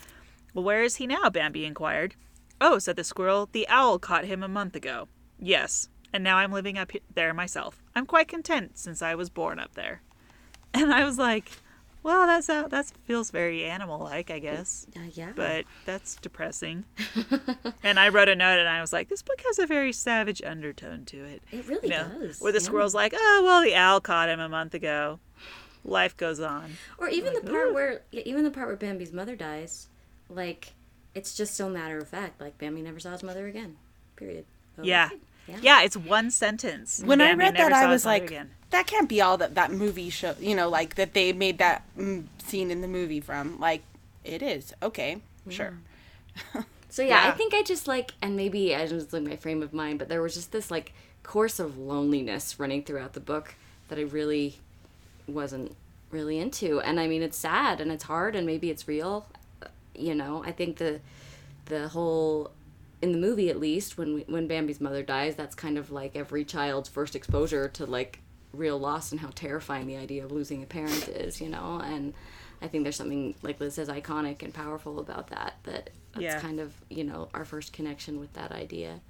[0.55, 2.15] "Well, where is he now?" Bambi inquired.
[2.61, 5.09] "Oh," said the squirrel, "the owl caught him a month ago."
[5.39, 7.83] "Yes, and now I'm living up there myself.
[7.95, 10.03] I'm quite content since I was born up there."
[10.75, 11.51] And I was like,
[12.05, 15.33] "Well, that's that that feels very animal-like, I guess." Uh, yeah.
[15.35, 16.85] But that's depressing.
[17.83, 20.41] and I wrote a note and I was like, "This book has a very savage
[20.43, 22.41] undertone to it." it really You know, does.
[22.41, 22.65] where the yeah.
[22.65, 25.19] squirrel's like, "Oh, well, the owl caught him a month ago.
[25.85, 29.35] Life goes on." Or even the part where, yeah, even the part where Bambi's mother
[29.35, 29.89] dies,
[30.31, 30.73] like,
[31.15, 32.41] it's just so matter of fact.
[32.41, 33.77] Like Bambi never saw his mother again.
[34.17, 34.45] Period.
[34.79, 35.07] Oh, Yeah.
[35.07, 35.17] okay.
[35.49, 35.57] Yeah.
[35.63, 37.03] Yeah, it's one sentence.
[37.05, 38.51] when I read that, I was like, again.
[38.71, 40.37] that can't be all that that movie show.
[40.39, 43.59] You know, like that they made that mm, scene in the movie from.
[43.59, 43.83] Like,
[44.25, 45.79] it is okay, sure.
[46.93, 47.29] So yeah, Yeah.
[47.29, 50.09] I think I just like, and maybe I was like my frame of mind, but
[50.09, 53.55] there was just this like course of loneliness running throughout the book
[53.89, 54.57] that I really
[55.29, 55.77] wasn't
[56.11, 56.81] really into.
[56.81, 59.27] And I mean, it's sad and it's hard, and maybe it's real.
[60.01, 61.01] You know, I think the
[61.67, 62.51] the whole
[63.03, 66.17] in the movie at least when we, when Bambi's mother dies, that's kind of like
[66.17, 68.21] every child's first exposure to like
[68.53, 71.41] real loss and how terrifying the idea of losing a parent is.
[71.41, 72.13] You know, and
[72.61, 75.55] I think there's something like Liz says iconic and powerful about that.
[75.65, 76.41] That that's Yeah.
[76.41, 79.01] kind of you know our first connection with that idea.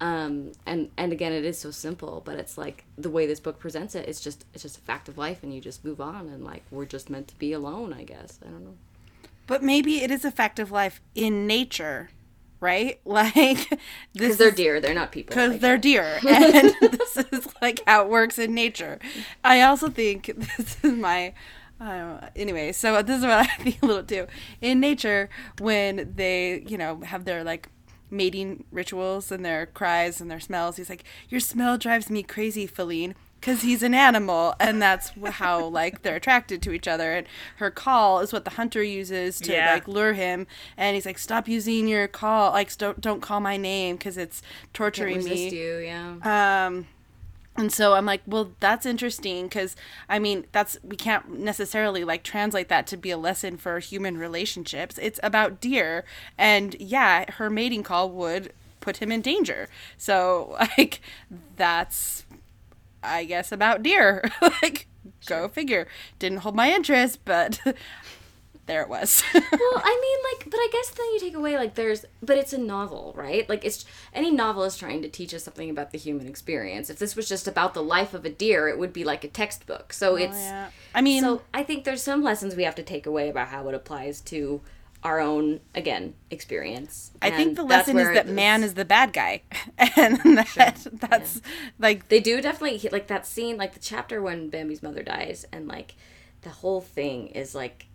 [0.00, 3.58] Um, and and again, it is so simple, but it's like the way this book
[3.60, 4.08] presents it.
[4.08, 6.64] It's just it's just a fact of life, and you just move on, and like
[6.70, 7.92] we're just meant to be alone.
[7.92, 8.74] I guess I don't know.
[9.46, 12.10] But maybe it is a fact of life in nature
[12.60, 13.00] right?
[13.04, 13.80] Like
[14.12, 15.30] Because they're deer, they're not people.
[15.34, 19.00] because Like, they're deer and this is like how it works in nature
[19.42, 21.34] i also think this is my
[21.80, 22.30] I.
[22.36, 24.28] Anyway, so this is what I think a little too.
[24.60, 25.28] In nature,
[25.58, 27.68] when they, you know, have their like
[28.08, 32.68] mating rituals and their cries and their smells, he's like, "Your smell drives me crazy,
[32.68, 37.12] Faline," because he's an animal, and that's how like they're attracted to each other.
[37.12, 37.26] And
[37.56, 39.74] her call is what the hunter uses to Yeah.
[39.74, 43.56] like lure him, and he's like, "Stop using your call, like don't don't call my
[43.56, 46.66] name because it's torturing me." you, yeah.
[46.66, 46.86] Um,
[47.56, 49.74] and so I'm like, well, that's interesting because
[50.08, 54.16] I mean, that's we can't necessarily like translate that to be a lesson for human
[54.18, 54.98] relationships.
[55.02, 56.04] It's about deer,
[56.38, 59.68] and yeah, her mating call would put him in danger.
[59.98, 61.00] So like,
[61.56, 62.24] that's
[63.02, 64.30] I guess about deer.
[64.62, 64.86] like,
[65.26, 65.86] go figure.
[66.18, 67.60] Didn't hold my interest, but
[68.66, 69.22] there it was.
[69.34, 72.52] well, I mean, like, but I guess then you take away like there's, but it's
[72.52, 73.48] a novel, right?
[73.48, 73.84] Like, it's
[74.14, 76.88] any novel is trying to teach us something about the human experience.
[76.90, 79.28] If this was just about the life of a deer, it would be like a
[79.28, 79.92] textbook.
[79.92, 80.70] So oh, it's, Oh, yeah.
[80.94, 83.68] I mean, so I think there's some lessons we have to take away about how
[83.68, 84.60] it applies to
[85.02, 87.10] our own again experience.
[87.20, 89.42] I think the lesson is that man is the bad guy,
[89.78, 91.40] and that that's
[91.78, 95.66] like they do definitely like that scene like the chapter when bambi's mother dies and
[95.66, 95.94] like
[96.42, 97.86] the whole thing is like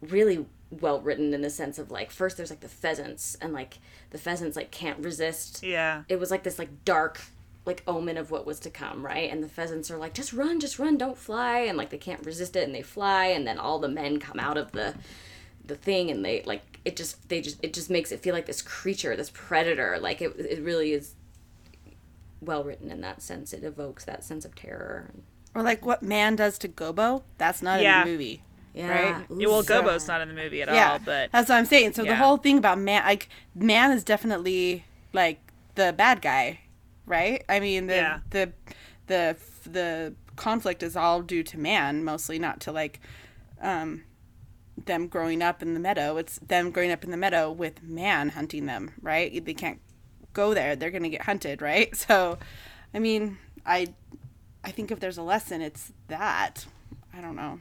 [0.00, 3.78] really well written in the sense of like first there's like the pheasants and like
[4.10, 5.62] the pheasants like can't resist.
[5.62, 6.02] Yeah.
[6.08, 7.20] it was like this like dark
[7.64, 9.30] like omen of what was to come right?
[9.30, 11.58] And the pheasants are like just run just run don't fly.
[11.60, 13.26] And like they can't resist it and they fly.
[13.26, 14.94] And then all the men come out of the
[15.64, 18.46] the thing and they like it just they just it just makes it feel like
[18.46, 21.14] this creature this predator like it, it really is
[22.40, 25.10] well written in that sense it evokes that sense of terror
[25.54, 27.22] or like what man does to Gobo.
[27.36, 28.00] That's not Yeah.
[28.00, 28.42] in the movie.
[28.74, 29.26] yeah Right?
[29.38, 29.66] Yeah, well, Oof.
[29.66, 31.92] Gobo's not in the movie at Yeah, all, but that's what I'm saying.
[31.92, 35.40] So the whole thing about man, like man, is definitely like
[35.74, 36.60] the bad guy,
[37.04, 37.44] right?
[37.50, 38.18] I mean, the Yeah.
[38.30, 38.52] the
[39.08, 42.98] the the conflict is all due to man, mostly not to like
[43.60, 44.04] um
[44.86, 46.16] them growing up in the meadow.
[46.16, 49.44] It's them growing up in the meadow with man hunting them, right?
[49.44, 49.80] They can't
[50.32, 51.94] go there; they're gonna get hunted, right?
[51.96, 52.38] So,
[52.94, 53.88] I mean, I
[54.64, 56.66] I think if there's a lesson, it's that.
[57.14, 57.60] I don't know.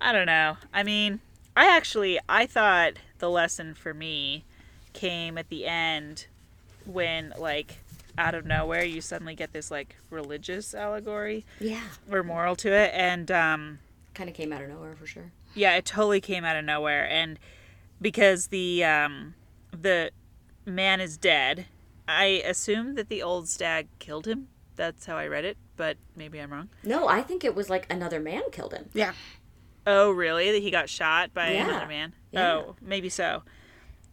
[0.00, 0.56] I don't know.
[0.72, 1.20] I mean,
[1.56, 4.44] I actually I thought the lesson for me
[4.92, 6.26] came at the end
[6.84, 7.76] when like
[8.18, 12.90] out of nowhere you suddenly get this like religious allegory yeah or moral to it
[12.94, 13.78] and um
[14.14, 17.08] kind of came out of nowhere for sure yeah it totally came out of nowhere
[17.08, 17.38] and
[18.00, 19.34] because the um
[19.72, 20.10] the
[20.66, 21.66] man is dead
[22.08, 26.38] i assume that the old stag killed him that's how i read it but maybe
[26.40, 29.12] i'm wrong no i think it was like another man killed him Yeah.
[29.84, 30.52] Oh, really?
[30.52, 31.68] That he got shot by Yeah.
[31.68, 32.14] another man?
[32.30, 32.52] Yeah.
[32.52, 33.42] Oh, maybe so.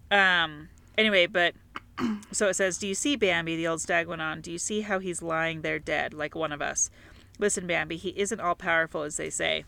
[0.09, 0.69] Um.
[0.97, 1.53] Anyway, but
[2.31, 4.41] so it says, "Do you see Bambi?" The old stag went on.
[4.41, 6.89] "Do you see how he's lying there dead, like one of us?
[7.37, 7.97] Listen, Bambi.
[7.97, 9.63] He isn't all powerful as they say.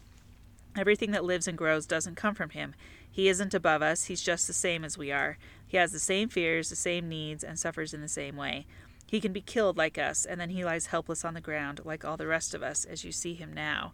[0.75, 2.75] Everything that lives and grows doesn't come from him.
[3.10, 4.05] He isn't above us.
[4.05, 5.38] He's just the same as we are.
[5.67, 8.65] He has the same fears, the same needs, and suffers in the same way."
[9.12, 12.05] He can be killed like us, and then he lies helpless on the ground, like
[12.05, 13.91] all the rest of us, as you see him now.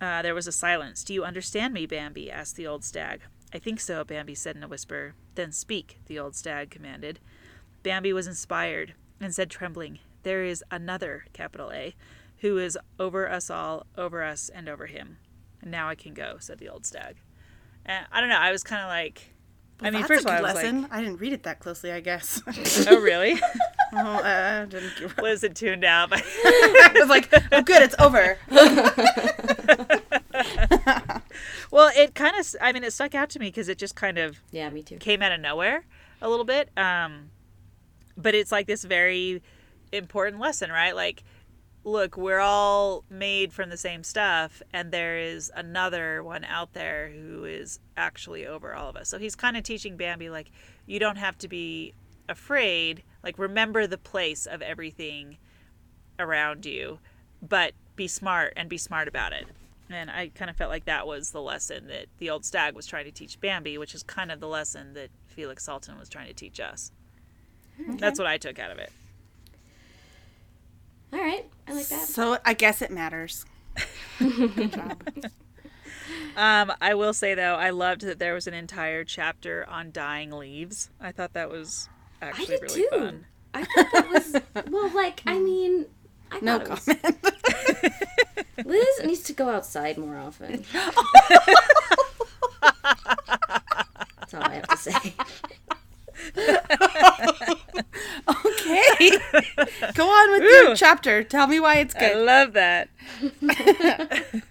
[0.00, 1.04] Uh, there was a silence.
[1.04, 2.32] Do you understand me, Bambi?
[2.32, 3.20] asked the old stag.
[3.54, 5.14] I think so, Bambi said in a whisper.
[5.36, 7.20] Then speak, the old stag commanded.
[7.84, 11.94] Bambi was inspired and said, trembling, There is another, capital A,
[12.38, 15.18] who is over us all, over us, and over him.
[15.64, 17.16] And now I can go, said the old stag.
[17.86, 19.32] And I don't know, I was kind of like,
[19.80, 20.88] I mean, That's first a of all, good I was lesson.
[20.90, 22.42] I didn't read it that closely, I guess.
[22.86, 23.40] oh, really?
[23.94, 26.10] oh, uh, didn't give Liz had tuned out.
[26.10, 28.36] But I was like, oh, good, it's over.
[31.70, 34.18] well, it kind of, I mean, it stuck out to me because it just kind
[34.18, 35.86] of yeah me too came out of nowhere
[36.20, 36.68] a little bit.
[36.76, 37.30] Um,
[38.18, 39.42] but it's like this very
[39.92, 40.94] important lesson, right?
[40.94, 41.24] Like,
[41.84, 47.10] look, we're all made from the same stuff, and there is another one out there
[47.10, 49.08] who is actually over all of us.
[49.08, 50.50] So he's kind of teaching Bambi, like,
[50.86, 51.92] you don't have to be
[52.28, 53.02] afraid.
[53.22, 55.36] Like, remember the place of everything
[56.18, 56.98] around you,
[57.42, 59.46] but be smart and be smart about it.
[59.90, 62.86] And I kind of felt like that was the lesson that the old stag was
[62.86, 66.28] trying to teach Bambi, which is kind of the lesson that Felix Salten was trying
[66.28, 66.90] to teach us.
[67.98, 68.90] That's what I took out of it.
[71.12, 73.44] All right i like that So I guess it matters.
[74.18, 75.02] Good job.
[76.36, 80.30] Um, I will say though, I loved that there was an entire chapter on dying
[80.32, 80.90] leaves.
[81.00, 81.88] I thought that was
[82.22, 83.24] i actually did really too fun.
[83.54, 84.36] i thought that was
[84.70, 85.86] well like i mean
[86.32, 87.14] I No thought it
[87.84, 87.94] was-
[88.64, 90.64] Liz needs to go outside more often.
[94.18, 95.14] That's all I have to say.
[99.94, 101.22] Go on with your chapter.
[101.22, 102.16] Tell me why it's good.
[102.16, 102.88] I love that.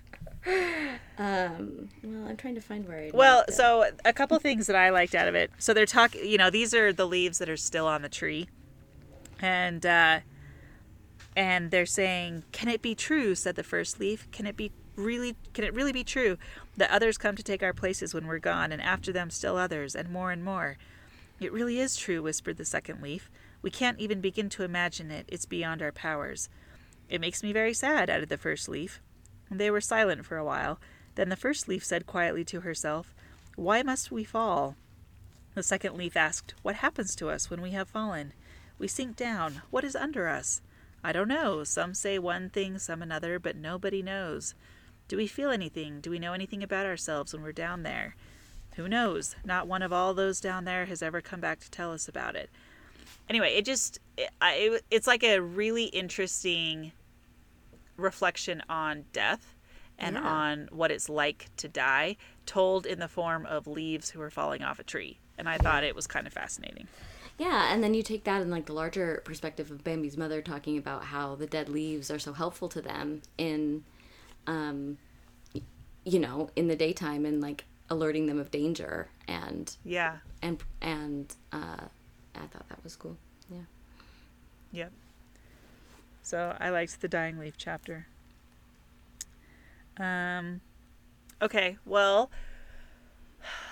[1.15, 3.11] Um, well, I'm trying to find where I.
[3.13, 5.51] Well, so a couple things that I liked out of it.
[5.59, 8.49] So they're talking, you know, these are the leaves that are still on the tree,
[9.39, 10.19] and uh,
[11.35, 14.29] and they're saying, "Can it be true?" Said the first leaf.
[14.31, 15.35] "Can it be really?
[15.53, 16.37] Can it really be true
[16.77, 19.95] that others come to take our places when we're gone, and after them still others,
[19.95, 20.77] and more and more?"
[21.43, 23.29] "It really is true," whispered the second leaf.
[23.61, 25.25] "We can't even begin to imagine it.
[25.27, 26.49] It's beyond our powers."
[27.09, 29.01] "It makes me very sad," added the first leaf.
[29.51, 30.79] They were silent for a while.
[31.15, 33.13] Then the first leaf said quietly to herself,
[33.55, 34.75] Why must we fall?
[35.53, 38.33] The second leaf asked, What happens to us when we have fallen?
[38.79, 39.61] We sink down.
[39.69, 40.61] What is under us?
[41.03, 41.63] I don't know.
[41.63, 44.55] Some say one thing, some another, but nobody knows.
[45.07, 46.01] Do we feel anything?
[46.01, 48.15] Do we know anything about ourselves when we're down there?
[48.75, 49.35] Who knows?
[49.45, 52.35] Not one of all those down there has ever come back to tell us about
[52.35, 52.49] it.
[53.29, 56.91] Anyway, it just it, I, it, it's like a really interesting
[57.97, 59.55] reflection on death
[59.99, 60.23] and Yeah.
[60.23, 64.63] on what it's like to die, told in the form of leaves who are falling
[64.63, 65.19] off a tree.
[65.37, 66.87] And I thought it was kind of fascinating.
[67.37, 70.77] Yeah, and then you take that in like the larger perspective of Bambi's mother talking
[70.77, 73.83] about how the dead leaves are so helpful to them in,
[74.47, 74.97] um,
[76.05, 80.17] you know, in the daytime and like alerting them of danger and Yeah.
[80.41, 81.85] and and uh,
[82.35, 83.17] I thought that was cool.
[83.49, 83.61] Yeah.
[84.71, 84.91] Yep.
[86.21, 88.07] So I liked the dying leaf chapter.
[89.97, 90.61] Um,
[91.41, 92.31] okay, well,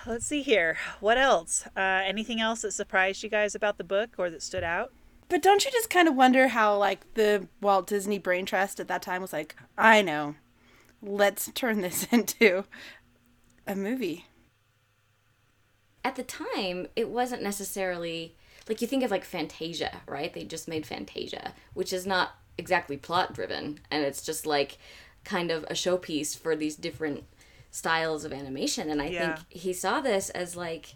[0.06, 0.76] let's see here.
[1.00, 1.66] What else?
[1.76, 4.92] Uh, anything else that surprised you guys about the book or that stood out?
[5.28, 8.88] But don't you just kind of wonder how, like, the Walt Disney Brain Trust at
[8.88, 10.34] that time was like, I know,
[11.02, 12.64] let's turn this into
[13.72, 14.26] a movie.
[16.04, 18.36] At the time, it wasn't necessarily
[18.68, 20.32] like you think of like Fantasia, right?
[20.32, 24.78] They just made Fantasia, which is not exactly plot driven, and it's just like
[25.24, 27.24] kind of a showpiece for these different
[27.70, 28.90] styles of animation.
[28.90, 29.36] And I Yeah.
[29.36, 30.94] think he saw this as like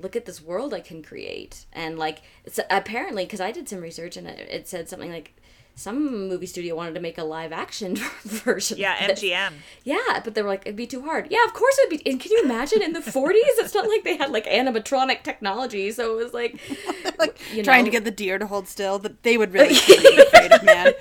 [0.00, 1.66] look at this world I can create.
[1.72, 5.34] And like, it's apparently, because I did some research and it, it said something like
[5.74, 8.76] some movie studio wanted to make a live action version.
[8.78, 9.16] Yeah, of.
[9.16, 9.52] MGM.
[9.84, 11.28] Yeah, but they were like, it'd be too hard.
[11.30, 12.10] Yeah, of course it would be.
[12.10, 13.32] And can you imagine in the 40s?
[13.58, 15.90] It's not like they had like animatronic technology.
[15.90, 16.60] So it was like,
[17.18, 17.86] Like, you trying know?
[17.86, 20.92] to get the deer to hold still, that they would really be afraid of man.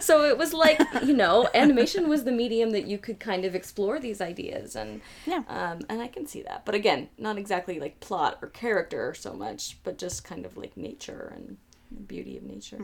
[0.00, 3.54] so it was like, you know, animation was the medium that you could kind of
[3.54, 4.74] explore these ideas.
[4.76, 5.42] And, Yeah.
[5.48, 6.64] um, and I can see that.
[6.64, 10.76] But again, not exactly like plot or character so much, but just kind of like
[10.76, 11.56] nature and
[11.90, 12.78] the beauty of nature.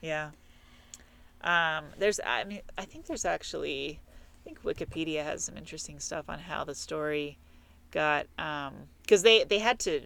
[0.00, 0.30] Yeah.
[1.42, 4.00] Um, there's, I mean, I think there's actually,
[4.40, 7.38] I think Wikipedia has some interesting stuff on how the story
[7.90, 8.26] got,
[9.02, 10.02] because they they had to,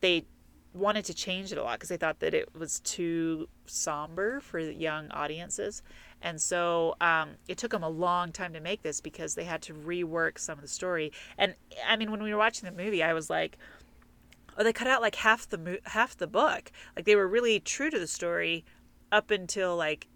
[0.00, 0.24] they
[0.72, 4.58] wanted to change it a lot because they thought that it was too somber for
[4.58, 5.82] young audiences,
[6.22, 9.62] and so um, it took them a long time to make this because they had
[9.62, 11.12] to rework some of the story.
[11.36, 11.54] And
[11.88, 13.58] I mean, when we were watching the movie, I was like,
[14.56, 16.70] oh, they cut out like half the mo- half the book.
[16.94, 18.64] Like they were really true to the story
[19.10, 20.06] up until like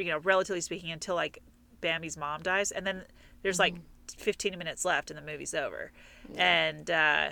[0.00, 1.42] you know, relatively speaking, until like
[1.80, 3.02] Bambi's mom dies, and then
[3.42, 3.74] there's like
[4.16, 5.92] 15 minutes left, and the movie's over.
[6.36, 7.30] And uh,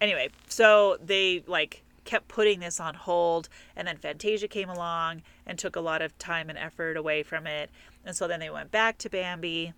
[0.00, 5.58] anyway, so they like kept putting this on hold, and then Fantasia came along and
[5.58, 7.70] took a lot of time and effort away from it,
[8.04, 9.72] and so then they went back to Bambi,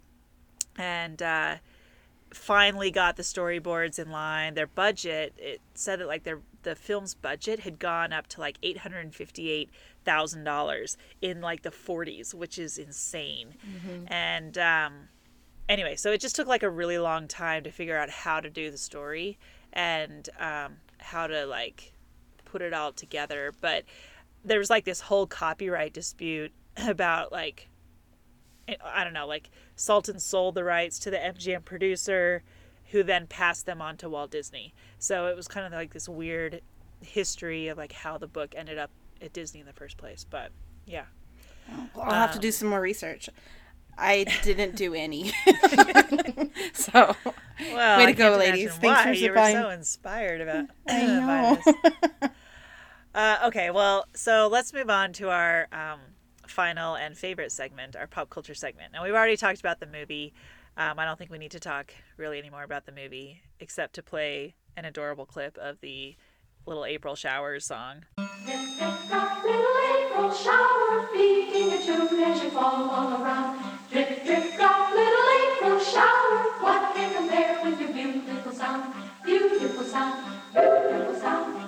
[0.77, 1.57] and uh,
[2.33, 4.55] finally got the storyboards in line.
[4.55, 8.59] Their budget, it said that like their the film's budget had gone up to like
[8.63, 9.71] eight hundred and fifty eight
[10.05, 13.55] thousand dollars in like the forties, which is insane.
[14.09, 15.09] And um,
[15.69, 18.51] anyway, so it just took like a really long time to figure out how to
[18.51, 19.39] do the story
[19.73, 21.93] and um, how to like
[22.45, 23.53] put it all together.
[23.61, 23.85] But
[24.45, 27.69] there was like this whole copyright dispute about like
[28.85, 32.43] I don't know, like Salten sold the rights to the MGM producer,
[32.91, 34.75] who then passed them on to Walt Disney.
[34.99, 36.63] So it was kind of like this weird
[37.01, 38.91] history of like how the book ended up
[39.23, 40.25] at Disney in the first place.
[40.29, 40.51] But
[40.87, 41.05] yeah,
[41.95, 43.29] Well, I'll have to Um, do some more research.
[44.01, 45.33] I didn't do any.
[46.73, 47.17] so,
[47.73, 48.71] well, Way to go, ladies.
[48.71, 50.67] Thanks why for you were so inspired about.
[50.89, 51.03] I
[52.23, 52.29] know.
[53.15, 55.99] Uh, okay, well, so let's move on to our um,
[56.51, 58.93] final and favorite segment, our pop culture segment.
[58.93, 60.33] Now, we've already talked about the movie.
[60.77, 64.03] Um, I don't think we need to talk really anymore about the movie, except to
[64.03, 66.17] play an adorable clip of the
[66.67, 68.05] little April Showers song.
[73.91, 76.53] Drip, drip, drop, little April shower.
[76.61, 78.95] What can compare with your beautiful sound?
[79.25, 80.25] Beautiful sound,
[80.55, 81.68] beautiful sound.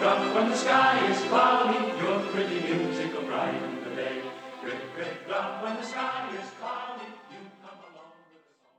[0.00, 4.22] drum from the sky is cloudy, your pretty music will brighten the day.
[4.64, 8.72] Rip, rip, drum when the sky is cloudy, you come along with the song.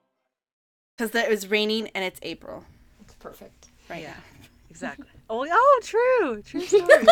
[0.97, 2.65] Because it was raining and it's April.
[3.01, 3.69] It's perfect.
[3.87, 4.01] Right.
[4.01, 4.15] Yeah.
[4.69, 5.05] Exactly.
[5.33, 6.41] Oh, oh, true.
[6.41, 6.83] True story.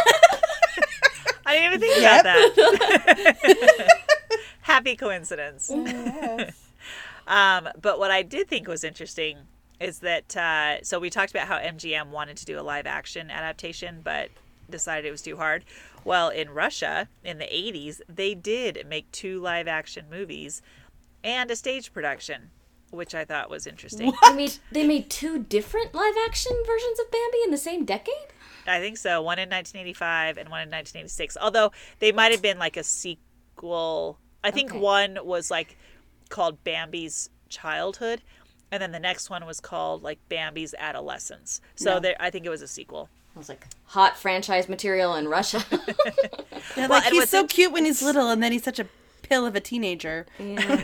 [1.45, 2.19] I didn't even think yep.
[2.19, 3.99] about that.
[4.61, 5.71] Happy coincidence.
[5.73, 6.53] Yes.
[7.25, 9.37] Um, but what I did think was interesting
[9.79, 13.29] is that uh, so we talked about how MGM wanted to do a live action
[13.31, 14.29] adaptation, but
[14.69, 15.65] decided it was too hard.
[16.05, 20.61] Well, in Russia in the 80s, they did make two live action movies
[21.23, 22.51] and a stage production,
[22.91, 24.13] which I thought was interesting.
[24.23, 28.15] They made they made two different live action versions of Bambi in the same decade.
[28.67, 29.21] I think so.
[29.21, 31.37] One in 1985 and one in 1986.
[31.41, 34.19] Although they might have been like a sequel.
[34.43, 34.79] I think Okay.
[34.79, 35.77] one was like
[36.29, 38.21] called Bambi's childhood,
[38.71, 41.61] and then the next one was called like Bambi's adolescence.
[41.75, 41.99] So Yeah.
[41.99, 43.09] there, I think it was a sequel.
[43.35, 45.63] I was like, hot franchise material in Russia.
[46.75, 48.87] Yeah, Well, like he's so in- cute when he's little, and then he's such a
[49.23, 50.25] pill of a teenager.
[50.39, 50.75] yeah,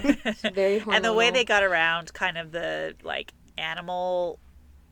[0.53, 0.93] very hormonal.
[0.95, 4.39] And the way they got around kind of the like animal,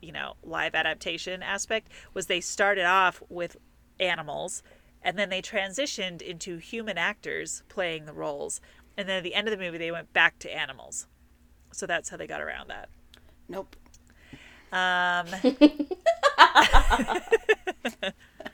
[0.02, 3.58] you know, live adaptation aspect was they started off with
[4.00, 4.62] animals
[5.02, 8.60] and then they transitioned into human actors playing the roles.
[8.98, 11.08] And then at the end of the movie they went back to animals.
[11.74, 12.90] So that's how they got around that.
[13.50, 13.76] Nope.
[14.72, 15.28] Um,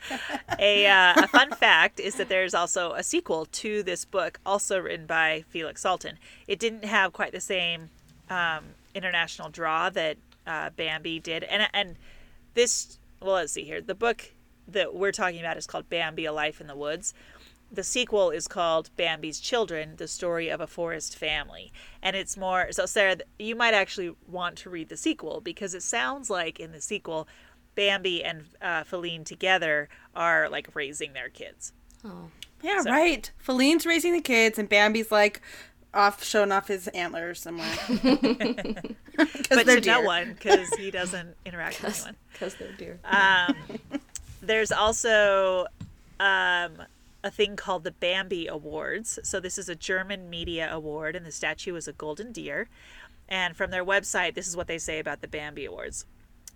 [0.60, 4.80] a, uh, a fun fact is that there's also a sequel to this book, also
[4.80, 6.16] written by Felix Salten.
[6.48, 7.90] It didn't have quite the same
[8.30, 10.18] um, international draw that
[10.48, 11.96] uh, Bambi did, and and
[12.54, 13.82] this well, let's see here.
[13.82, 14.32] The book
[14.68, 17.14] that we're talking about is called Bambi: A Life in the Woods.
[17.72, 22.72] The sequel is called Bambi's Children: The Story of a Forest Family, and it's more
[22.72, 22.86] so.
[22.86, 26.82] Sarah, you might actually want to read the sequel because it sounds like in the
[26.82, 27.28] sequel,
[27.76, 31.74] Bambi and uh, Faline together are like raising their kids.
[32.04, 32.30] Oh,
[32.64, 33.32] Yeah, So- right.
[33.46, 35.42] Faline's raising the kids, and Bambi's like
[35.94, 37.76] off showing off his antlers somewhere.
[39.50, 42.16] But they're to no one because he doesn't interact with anyone.
[42.32, 43.00] because they're deer.
[43.04, 43.56] Um,
[44.42, 45.66] there's also
[46.20, 46.72] um,
[47.24, 49.20] a thing called the Bambi Awards.
[49.24, 52.70] So this is a German media award, and the statue is a golden deer.
[53.28, 56.06] And from their website, this is what they say about the Bambi Awards.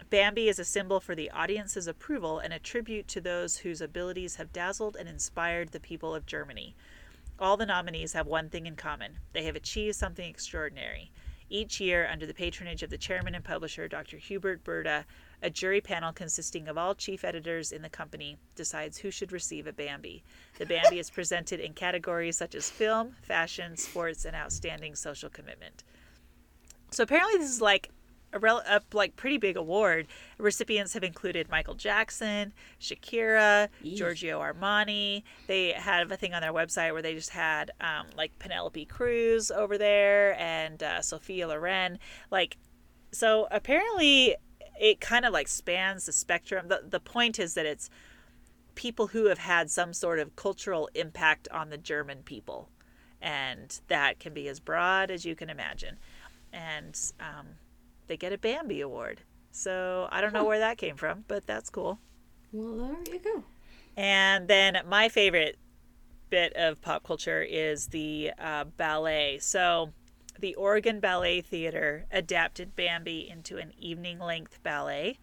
[0.09, 4.35] Bambi is a symbol for the audience's approval and a tribute to those whose abilities
[4.35, 6.75] have dazzled and inspired the people of Germany.
[7.39, 11.11] All the nominees have one thing in common they have achieved something extraordinary.
[11.49, 14.17] Each year, under the patronage of the chairman and publisher, Dr.
[14.17, 15.05] Hubert Burda,
[15.43, 19.67] a jury panel consisting of all chief editors in the company decides who should receive
[19.67, 20.23] a Bambi.
[20.57, 25.83] The Bambi is presented in categories such as film, fashion, sports, and outstanding social commitment.
[26.91, 27.89] So apparently, this is like
[28.31, 30.07] a, rel- a like pretty big award.
[30.37, 35.23] Recipients have included Michael Jackson, Shakira, Giorgio Armani.
[35.47, 39.51] They have a thing on their website where they just had um, like Penelope Cruz
[39.51, 41.99] over there and uh, Sophia Loren.
[42.31, 42.57] Like,
[43.11, 44.35] so apparently,
[44.79, 46.67] it kind of like spans the spectrum.
[46.67, 47.89] The the point is that it's
[48.75, 52.69] people who have had some sort of cultural impact on the German people,
[53.21, 55.97] and that can be as broad as you can imagine.
[56.51, 57.47] And um,
[58.07, 59.21] they get a Bambi award.
[59.51, 61.99] So I don't know where that came from, but that's cool.
[62.51, 63.43] Well, there you go.
[63.95, 65.57] And then my favorite
[66.29, 69.37] bit of pop culture is the uh, ballet.
[69.39, 69.91] So
[70.43, 75.17] the Oregon Ballet Theater adapted Bambi into an evening length ballet,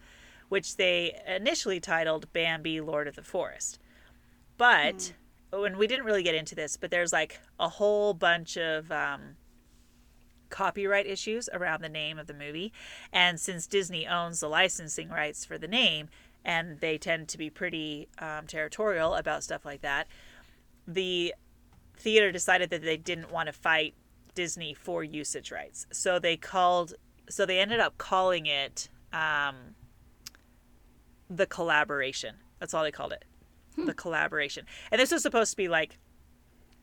[0.49, 3.77] which they initially titled Bambi Lord of the Forest.
[4.57, 5.13] But
[5.53, 9.35] when we didn't really get into this, but there's like a whole bunch of um,
[10.49, 12.73] copyright issues around the name of the movie.
[13.13, 16.09] And since Disney owns the licensing rights for the name,
[16.43, 20.07] and they tend to be pretty um, territorial about stuff like that,
[20.87, 21.35] the
[21.95, 23.93] theater decided that they didn't want to fight
[24.33, 25.85] Disney for usage rights.
[25.91, 26.93] So they called,
[27.29, 29.75] so they ended up calling it um,
[31.29, 32.35] the collaboration.
[32.59, 33.25] That's all they called it.
[33.77, 34.65] The collaboration.
[34.91, 35.97] And this was supposed to be like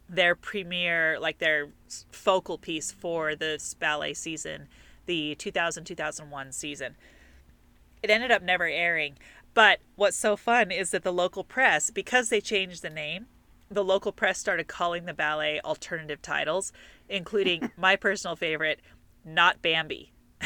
[0.08, 1.68] their premiere, like their
[2.10, 4.68] focal piece for this ballet season,
[5.06, 6.96] the 2000 2001 season.
[8.02, 9.18] It ended up never airing.
[9.54, 13.26] But what's so fun is that the local press, because they changed the name,
[13.70, 16.72] the local press started calling the ballet alternative titles,
[17.08, 18.80] including my personal favorite,
[19.24, 20.12] Not Bambi.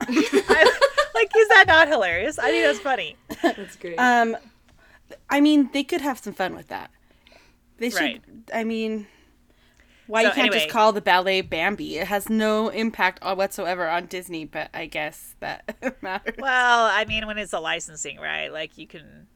[0.00, 0.72] I-
[1.14, 2.38] like, is that not hilarious?
[2.38, 3.16] I think that's funny.
[3.42, 3.96] That's great.
[3.98, 4.36] Um,
[5.30, 6.90] I mean, they could have some fun with that.
[7.78, 8.00] They should.
[8.00, 8.20] Right.
[8.52, 9.06] I mean,
[10.06, 11.96] why So you can't anyway- just call the ballet Bambi?
[11.98, 16.34] It has no impact whatsoever on Disney, but I guess that matters.
[16.38, 18.52] Well, I mean, when it's a licensing, right?
[18.52, 19.26] Like, you can,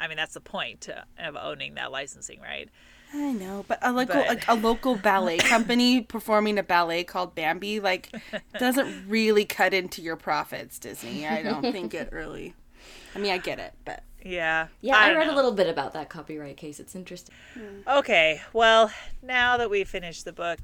[0.00, 0.88] I mean, that's the point
[1.18, 2.70] of owning that licensing, right?
[3.14, 7.34] I know, but a local But- like a local ballet company performing a ballet called
[7.34, 8.10] Bambi like
[8.58, 11.26] doesn't really cut into your profits, Disney.
[11.26, 12.54] I don't think it really.
[13.14, 14.68] I mean, I get it, but Yeah.
[14.80, 15.34] Yeah, I, don't read know.
[15.34, 16.78] a little bit about that copyright case.
[16.80, 17.34] It's interesting.
[17.88, 18.90] Okay, well,
[19.22, 20.58] now that we've finished the book,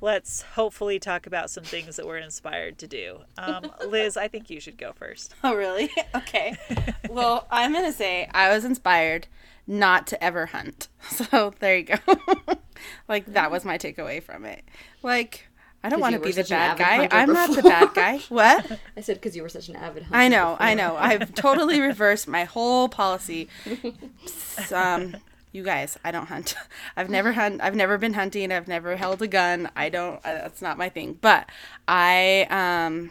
[0.00, 3.20] let's hopefully talk about some things that we're inspired to do.
[3.38, 5.34] Um, Liz, I think you should go first.
[5.42, 5.90] oh really?
[6.14, 6.56] Okay.
[7.08, 9.26] well, I'm gonna say I was inspired
[9.68, 10.88] not to ever hunt.
[11.10, 11.96] So there you go.
[13.08, 14.64] like that was my takeaway from it.
[15.02, 15.46] Like
[15.82, 17.08] I don't want to be the bad guy.
[17.10, 18.18] I'm not the bad guy.
[18.28, 18.78] What?
[18.96, 20.16] I said because you were such an avid hunter.
[20.16, 20.96] I know, I know.
[20.96, 23.48] I've totally reversed my whole policy.
[24.72, 25.16] Um,
[25.52, 26.56] you guys, I don't hunt.
[26.96, 27.60] I've never hunt.
[27.62, 28.52] I've never been hunting.
[28.52, 29.70] I've never held a gun.
[29.76, 30.16] I don't.
[30.24, 31.18] Uh, that's not my thing.
[31.20, 31.48] But
[31.86, 33.10] I um,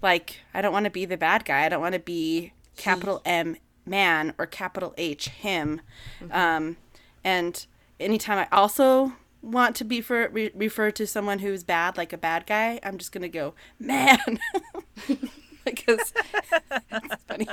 [0.00, 1.64] like I don't want to be the bad guy.
[1.64, 3.56] I don't want to be capital M
[3.86, 5.80] man or capital H him.
[6.30, 6.76] Um,
[7.24, 7.66] and
[8.00, 9.12] anytime I also
[9.42, 12.98] want to be for re- refer to someone who's bad, like a bad guy, I'm
[12.98, 14.38] just gonna go man.
[15.64, 16.12] because
[16.90, 17.46] it's funny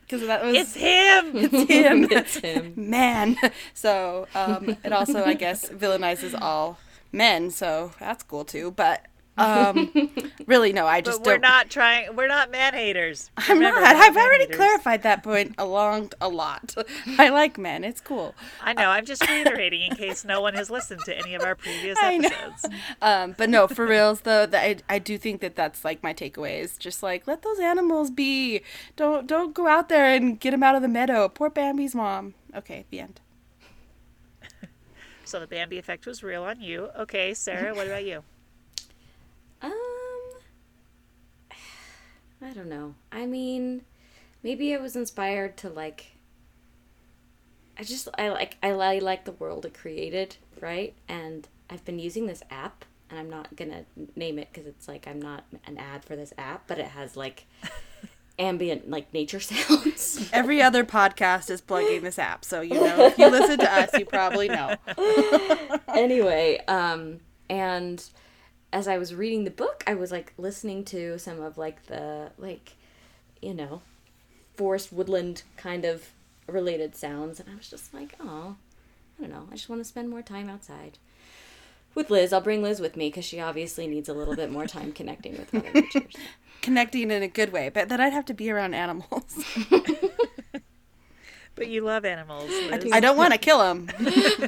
[0.00, 1.32] because that was It's him!
[1.36, 2.72] it's him It's him.
[2.74, 3.36] man
[3.74, 6.78] so um it also i guess villainizes all
[7.12, 9.04] men so that's cool too but
[9.40, 9.90] um
[10.46, 13.30] really no i just But we're don't not trying, we're not man haters.
[13.38, 14.56] i'm Remember, not i've already haters.
[14.56, 16.74] clarified that point along a lot
[17.18, 20.70] i like men it's cool I know, I'm just reiterating in case no one has
[20.70, 22.28] listened to any of our previous I know.
[22.28, 22.68] episodes.
[23.02, 26.12] um but no for reals though that I, I do think that that's like my
[26.14, 28.62] takeaway is just like let those animals be
[28.96, 32.34] don't don't go out there and get them out of the meadow poor bambi's mom
[32.54, 33.20] okay the end
[35.24, 36.88] So the Bambi effect was real on you.
[36.98, 38.24] Okay, Sarah, what about you?
[39.62, 39.70] Um,
[42.42, 42.94] I don't know.
[43.12, 43.82] I mean,
[44.42, 46.12] maybe I was inspired to like.
[47.78, 50.94] I just I like I, like the world it created, right?
[51.08, 53.84] And I've been using this app, and I'm not gonna
[54.16, 57.16] name it because it's like I'm not an ad for this app, but it has
[57.16, 57.46] like
[58.38, 60.28] ambient like nature sounds.
[60.32, 63.90] Every other podcast is plugging this app, so you know if you listen to us,
[63.98, 64.76] you probably know.
[65.88, 68.02] anyway, um, and
[68.72, 72.30] as I was reading the book, I was like listening to some of like the
[72.38, 72.74] like,
[73.42, 73.82] you know,
[74.54, 76.10] forest woodland kind of
[76.46, 78.56] related sounds, and I was just like, oh,
[79.18, 80.98] I don't know, I just want to spend more time outside.
[81.94, 84.66] With Liz, I'll bring Liz with me because she obviously needs a little bit more
[84.66, 86.02] time connecting with Mother Nature.
[86.62, 89.42] Connecting in a good way, but then I'd have to be around animals.
[91.54, 92.48] But you love animals.
[92.48, 92.90] Liz.
[92.92, 93.88] I don't want to kill them.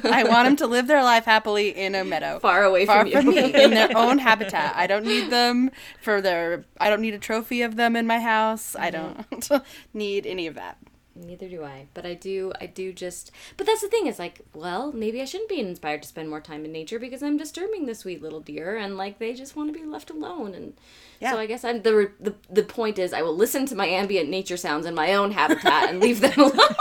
[0.03, 3.11] I want them to live their life happily in a meadow, Far away far from
[3.11, 3.41] from you.
[3.43, 4.75] me, in their own habitat.
[4.75, 5.69] I don't need them
[6.01, 6.65] for their.
[6.79, 8.75] I don't need a trophy of them in my house.
[8.75, 9.39] I mm-hmm.
[9.39, 10.77] don't need any of that.
[11.15, 11.85] Neither do I.
[11.93, 15.25] But I do I do just but that's the thing, is like, well, maybe I
[15.25, 18.39] shouldn't be inspired to spend more time in nature because I'm disturbing the sweet little
[18.39, 20.73] deer and like they just want to be left alone and
[21.19, 21.31] Yeah.
[21.31, 24.29] so I guess I'm the, the the point is I will listen to my ambient
[24.29, 26.75] nature sounds in my own habitat and leave them alone.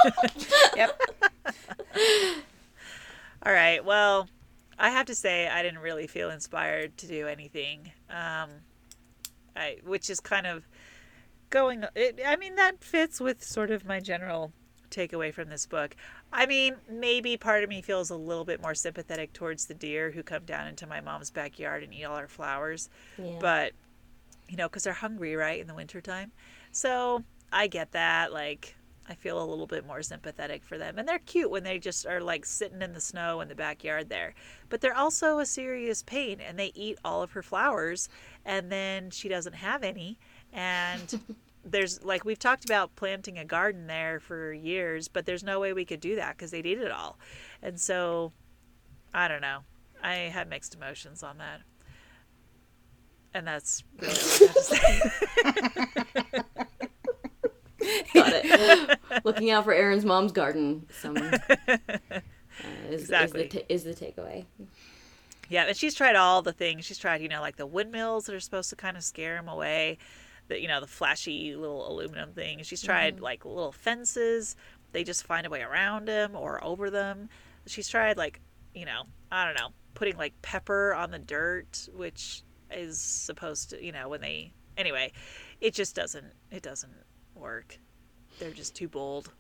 [0.77, 1.01] Yep.
[3.45, 3.85] All right.
[3.85, 4.29] Well,
[4.79, 8.51] I have to say I didn't really feel inspired to do anything, um,
[9.55, 10.65] I, which is kind of
[11.53, 11.85] going.
[11.95, 14.53] It, I mean, that fits with sort of my general
[14.91, 15.95] takeaway from this book.
[16.33, 20.11] I mean, maybe part of me feels a little bit more sympathetic towards the deer
[20.11, 23.39] who come down into my mom's backyard and eat all our flowers, Yeah.
[23.41, 23.73] but
[24.49, 26.31] you know, because they're hungry, right, in the wintertime.
[26.73, 28.33] So I get that.
[28.35, 28.75] Like,
[29.09, 30.99] I feel a little bit more sympathetic for them.
[30.99, 34.11] And they're cute when they just are like sitting in the snow in the backyard
[34.11, 34.35] there.
[34.69, 38.11] But they're also a serious pain and they eat all of her flowers
[38.45, 40.19] and then she doesn't have any.
[40.53, 41.21] And
[41.65, 45.73] there's like, we've talked about planting a garden there for years, but there's no way
[45.73, 47.19] we could do that because they'd eat it all.
[47.63, 48.33] And so,
[49.15, 49.59] I don't know.
[50.03, 51.61] I had mixed emotions on that.
[53.35, 56.43] And that's really all I have to say.
[58.15, 58.99] Got it.
[59.25, 60.87] Looking out for Erin's mom's garden.
[61.01, 61.39] Some uh,
[62.91, 63.45] is, Exactly.
[63.45, 64.45] is the ta- is the takeaway.
[65.49, 66.85] Yeah, and she's tried all the things.
[66.85, 69.49] She's tried, you know, like the windmills that are supposed to kind of scare him
[69.49, 69.99] away.
[70.49, 72.63] The, you know, the flashy little aluminum thing.
[72.63, 72.87] She's mm-hmm.
[72.87, 74.57] tried like little fences.
[74.93, 77.29] They just find a way around them or over them.
[77.67, 78.41] She's tried like,
[78.75, 83.85] you know, I don't know, putting like pepper on the dirt, which is supposed to,
[83.85, 85.13] you know, when they anyway,
[85.61, 86.93] it just doesn't it doesn't
[87.35, 87.79] work.
[88.39, 89.31] They're just too bold.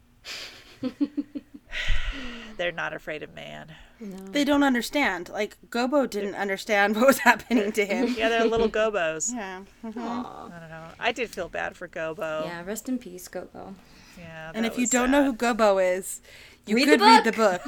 [2.56, 3.72] They're not afraid of man.
[4.00, 5.28] They don't understand.
[5.28, 8.14] Like Gobo didn't understand what was happening to him.
[8.18, 9.32] Yeah, they're little gobos.
[9.32, 9.62] Yeah.
[9.84, 9.96] mhm.
[9.96, 10.46] Aw.
[10.46, 10.84] I don't know.
[10.98, 12.44] I did feel bad for Gobo.
[12.44, 13.74] Yeah, rest in peace, Coco.
[14.18, 14.50] Yeah.
[14.54, 15.56] And that if you don't know who sad.
[15.56, 16.20] Gobo is,
[16.66, 17.62] You Read could the read the book.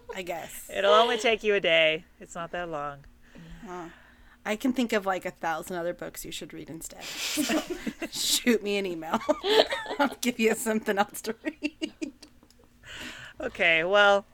[0.16, 0.70] I guess.
[0.74, 2.04] It'll only take you a day.
[2.18, 3.04] It's not that long.
[4.44, 7.02] I can think of like a thousand other books you should read instead.
[7.02, 7.62] So,
[8.12, 9.18] shoot me an email.
[9.98, 11.92] I'll give you something else to read.
[13.40, 14.24] Okay, well,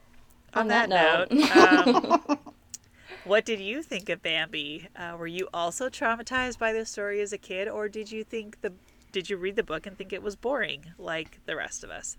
[0.53, 2.39] on, On that, that note, um,
[3.25, 4.87] what did you think of Bambi?
[4.95, 8.61] Uh, were you also traumatized by the story as a kid, or did you think
[8.61, 8.73] the
[9.11, 12.17] did you read the book and think it was boring like the rest of us?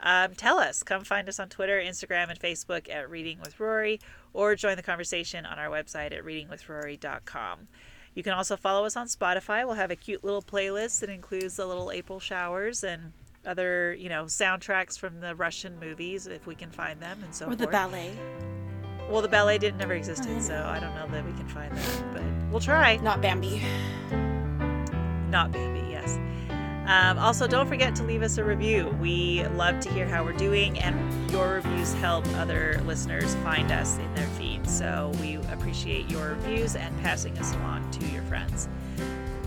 [0.00, 0.82] Um, tell us.
[0.82, 4.00] Come find us on Twitter, Instagram, and Facebook at Reading with Rory,
[4.32, 7.68] or join the conversation on our website at readingwithrory.com.
[8.14, 9.64] You can also follow us on Spotify.
[9.64, 13.12] We'll have a cute little playlist that includes the little April showers and
[13.46, 17.44] other, you know, soundtracks from the Russian movies if we can find them and so
[17.46, 17.58] Or forth.
[17.58, 18.12] the ballet.
[19.10, 22.04] Well, the ballet didn't never existed, so I don't know that we can find that,
[22.14, 22.96] but we'll try.
[22.96, 23.60] Not Bambi.
[25.30, 26.18] Not Bambi, yes.
[26.86, 28.88] Um, also, don't forget to leave us a review.
[29.00, 33.98] We love to hear how we're doing, and your reviews help other listeners find us
[33.98, 34.68] in their feed.
[34.68, 38.68] So we appreciate your reviews and passing us along to your friends.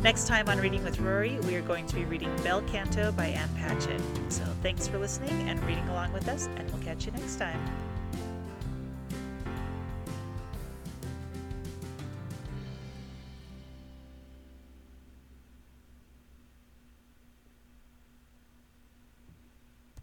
[0.06, 3.26] Next time on Reading with Rory, we are going to be reading Bel Canto by
[3.26, 4.00] Ann Patchett.
[4.30, 7.60] So thanks for listening and reading along with us, and we'll catch you next time.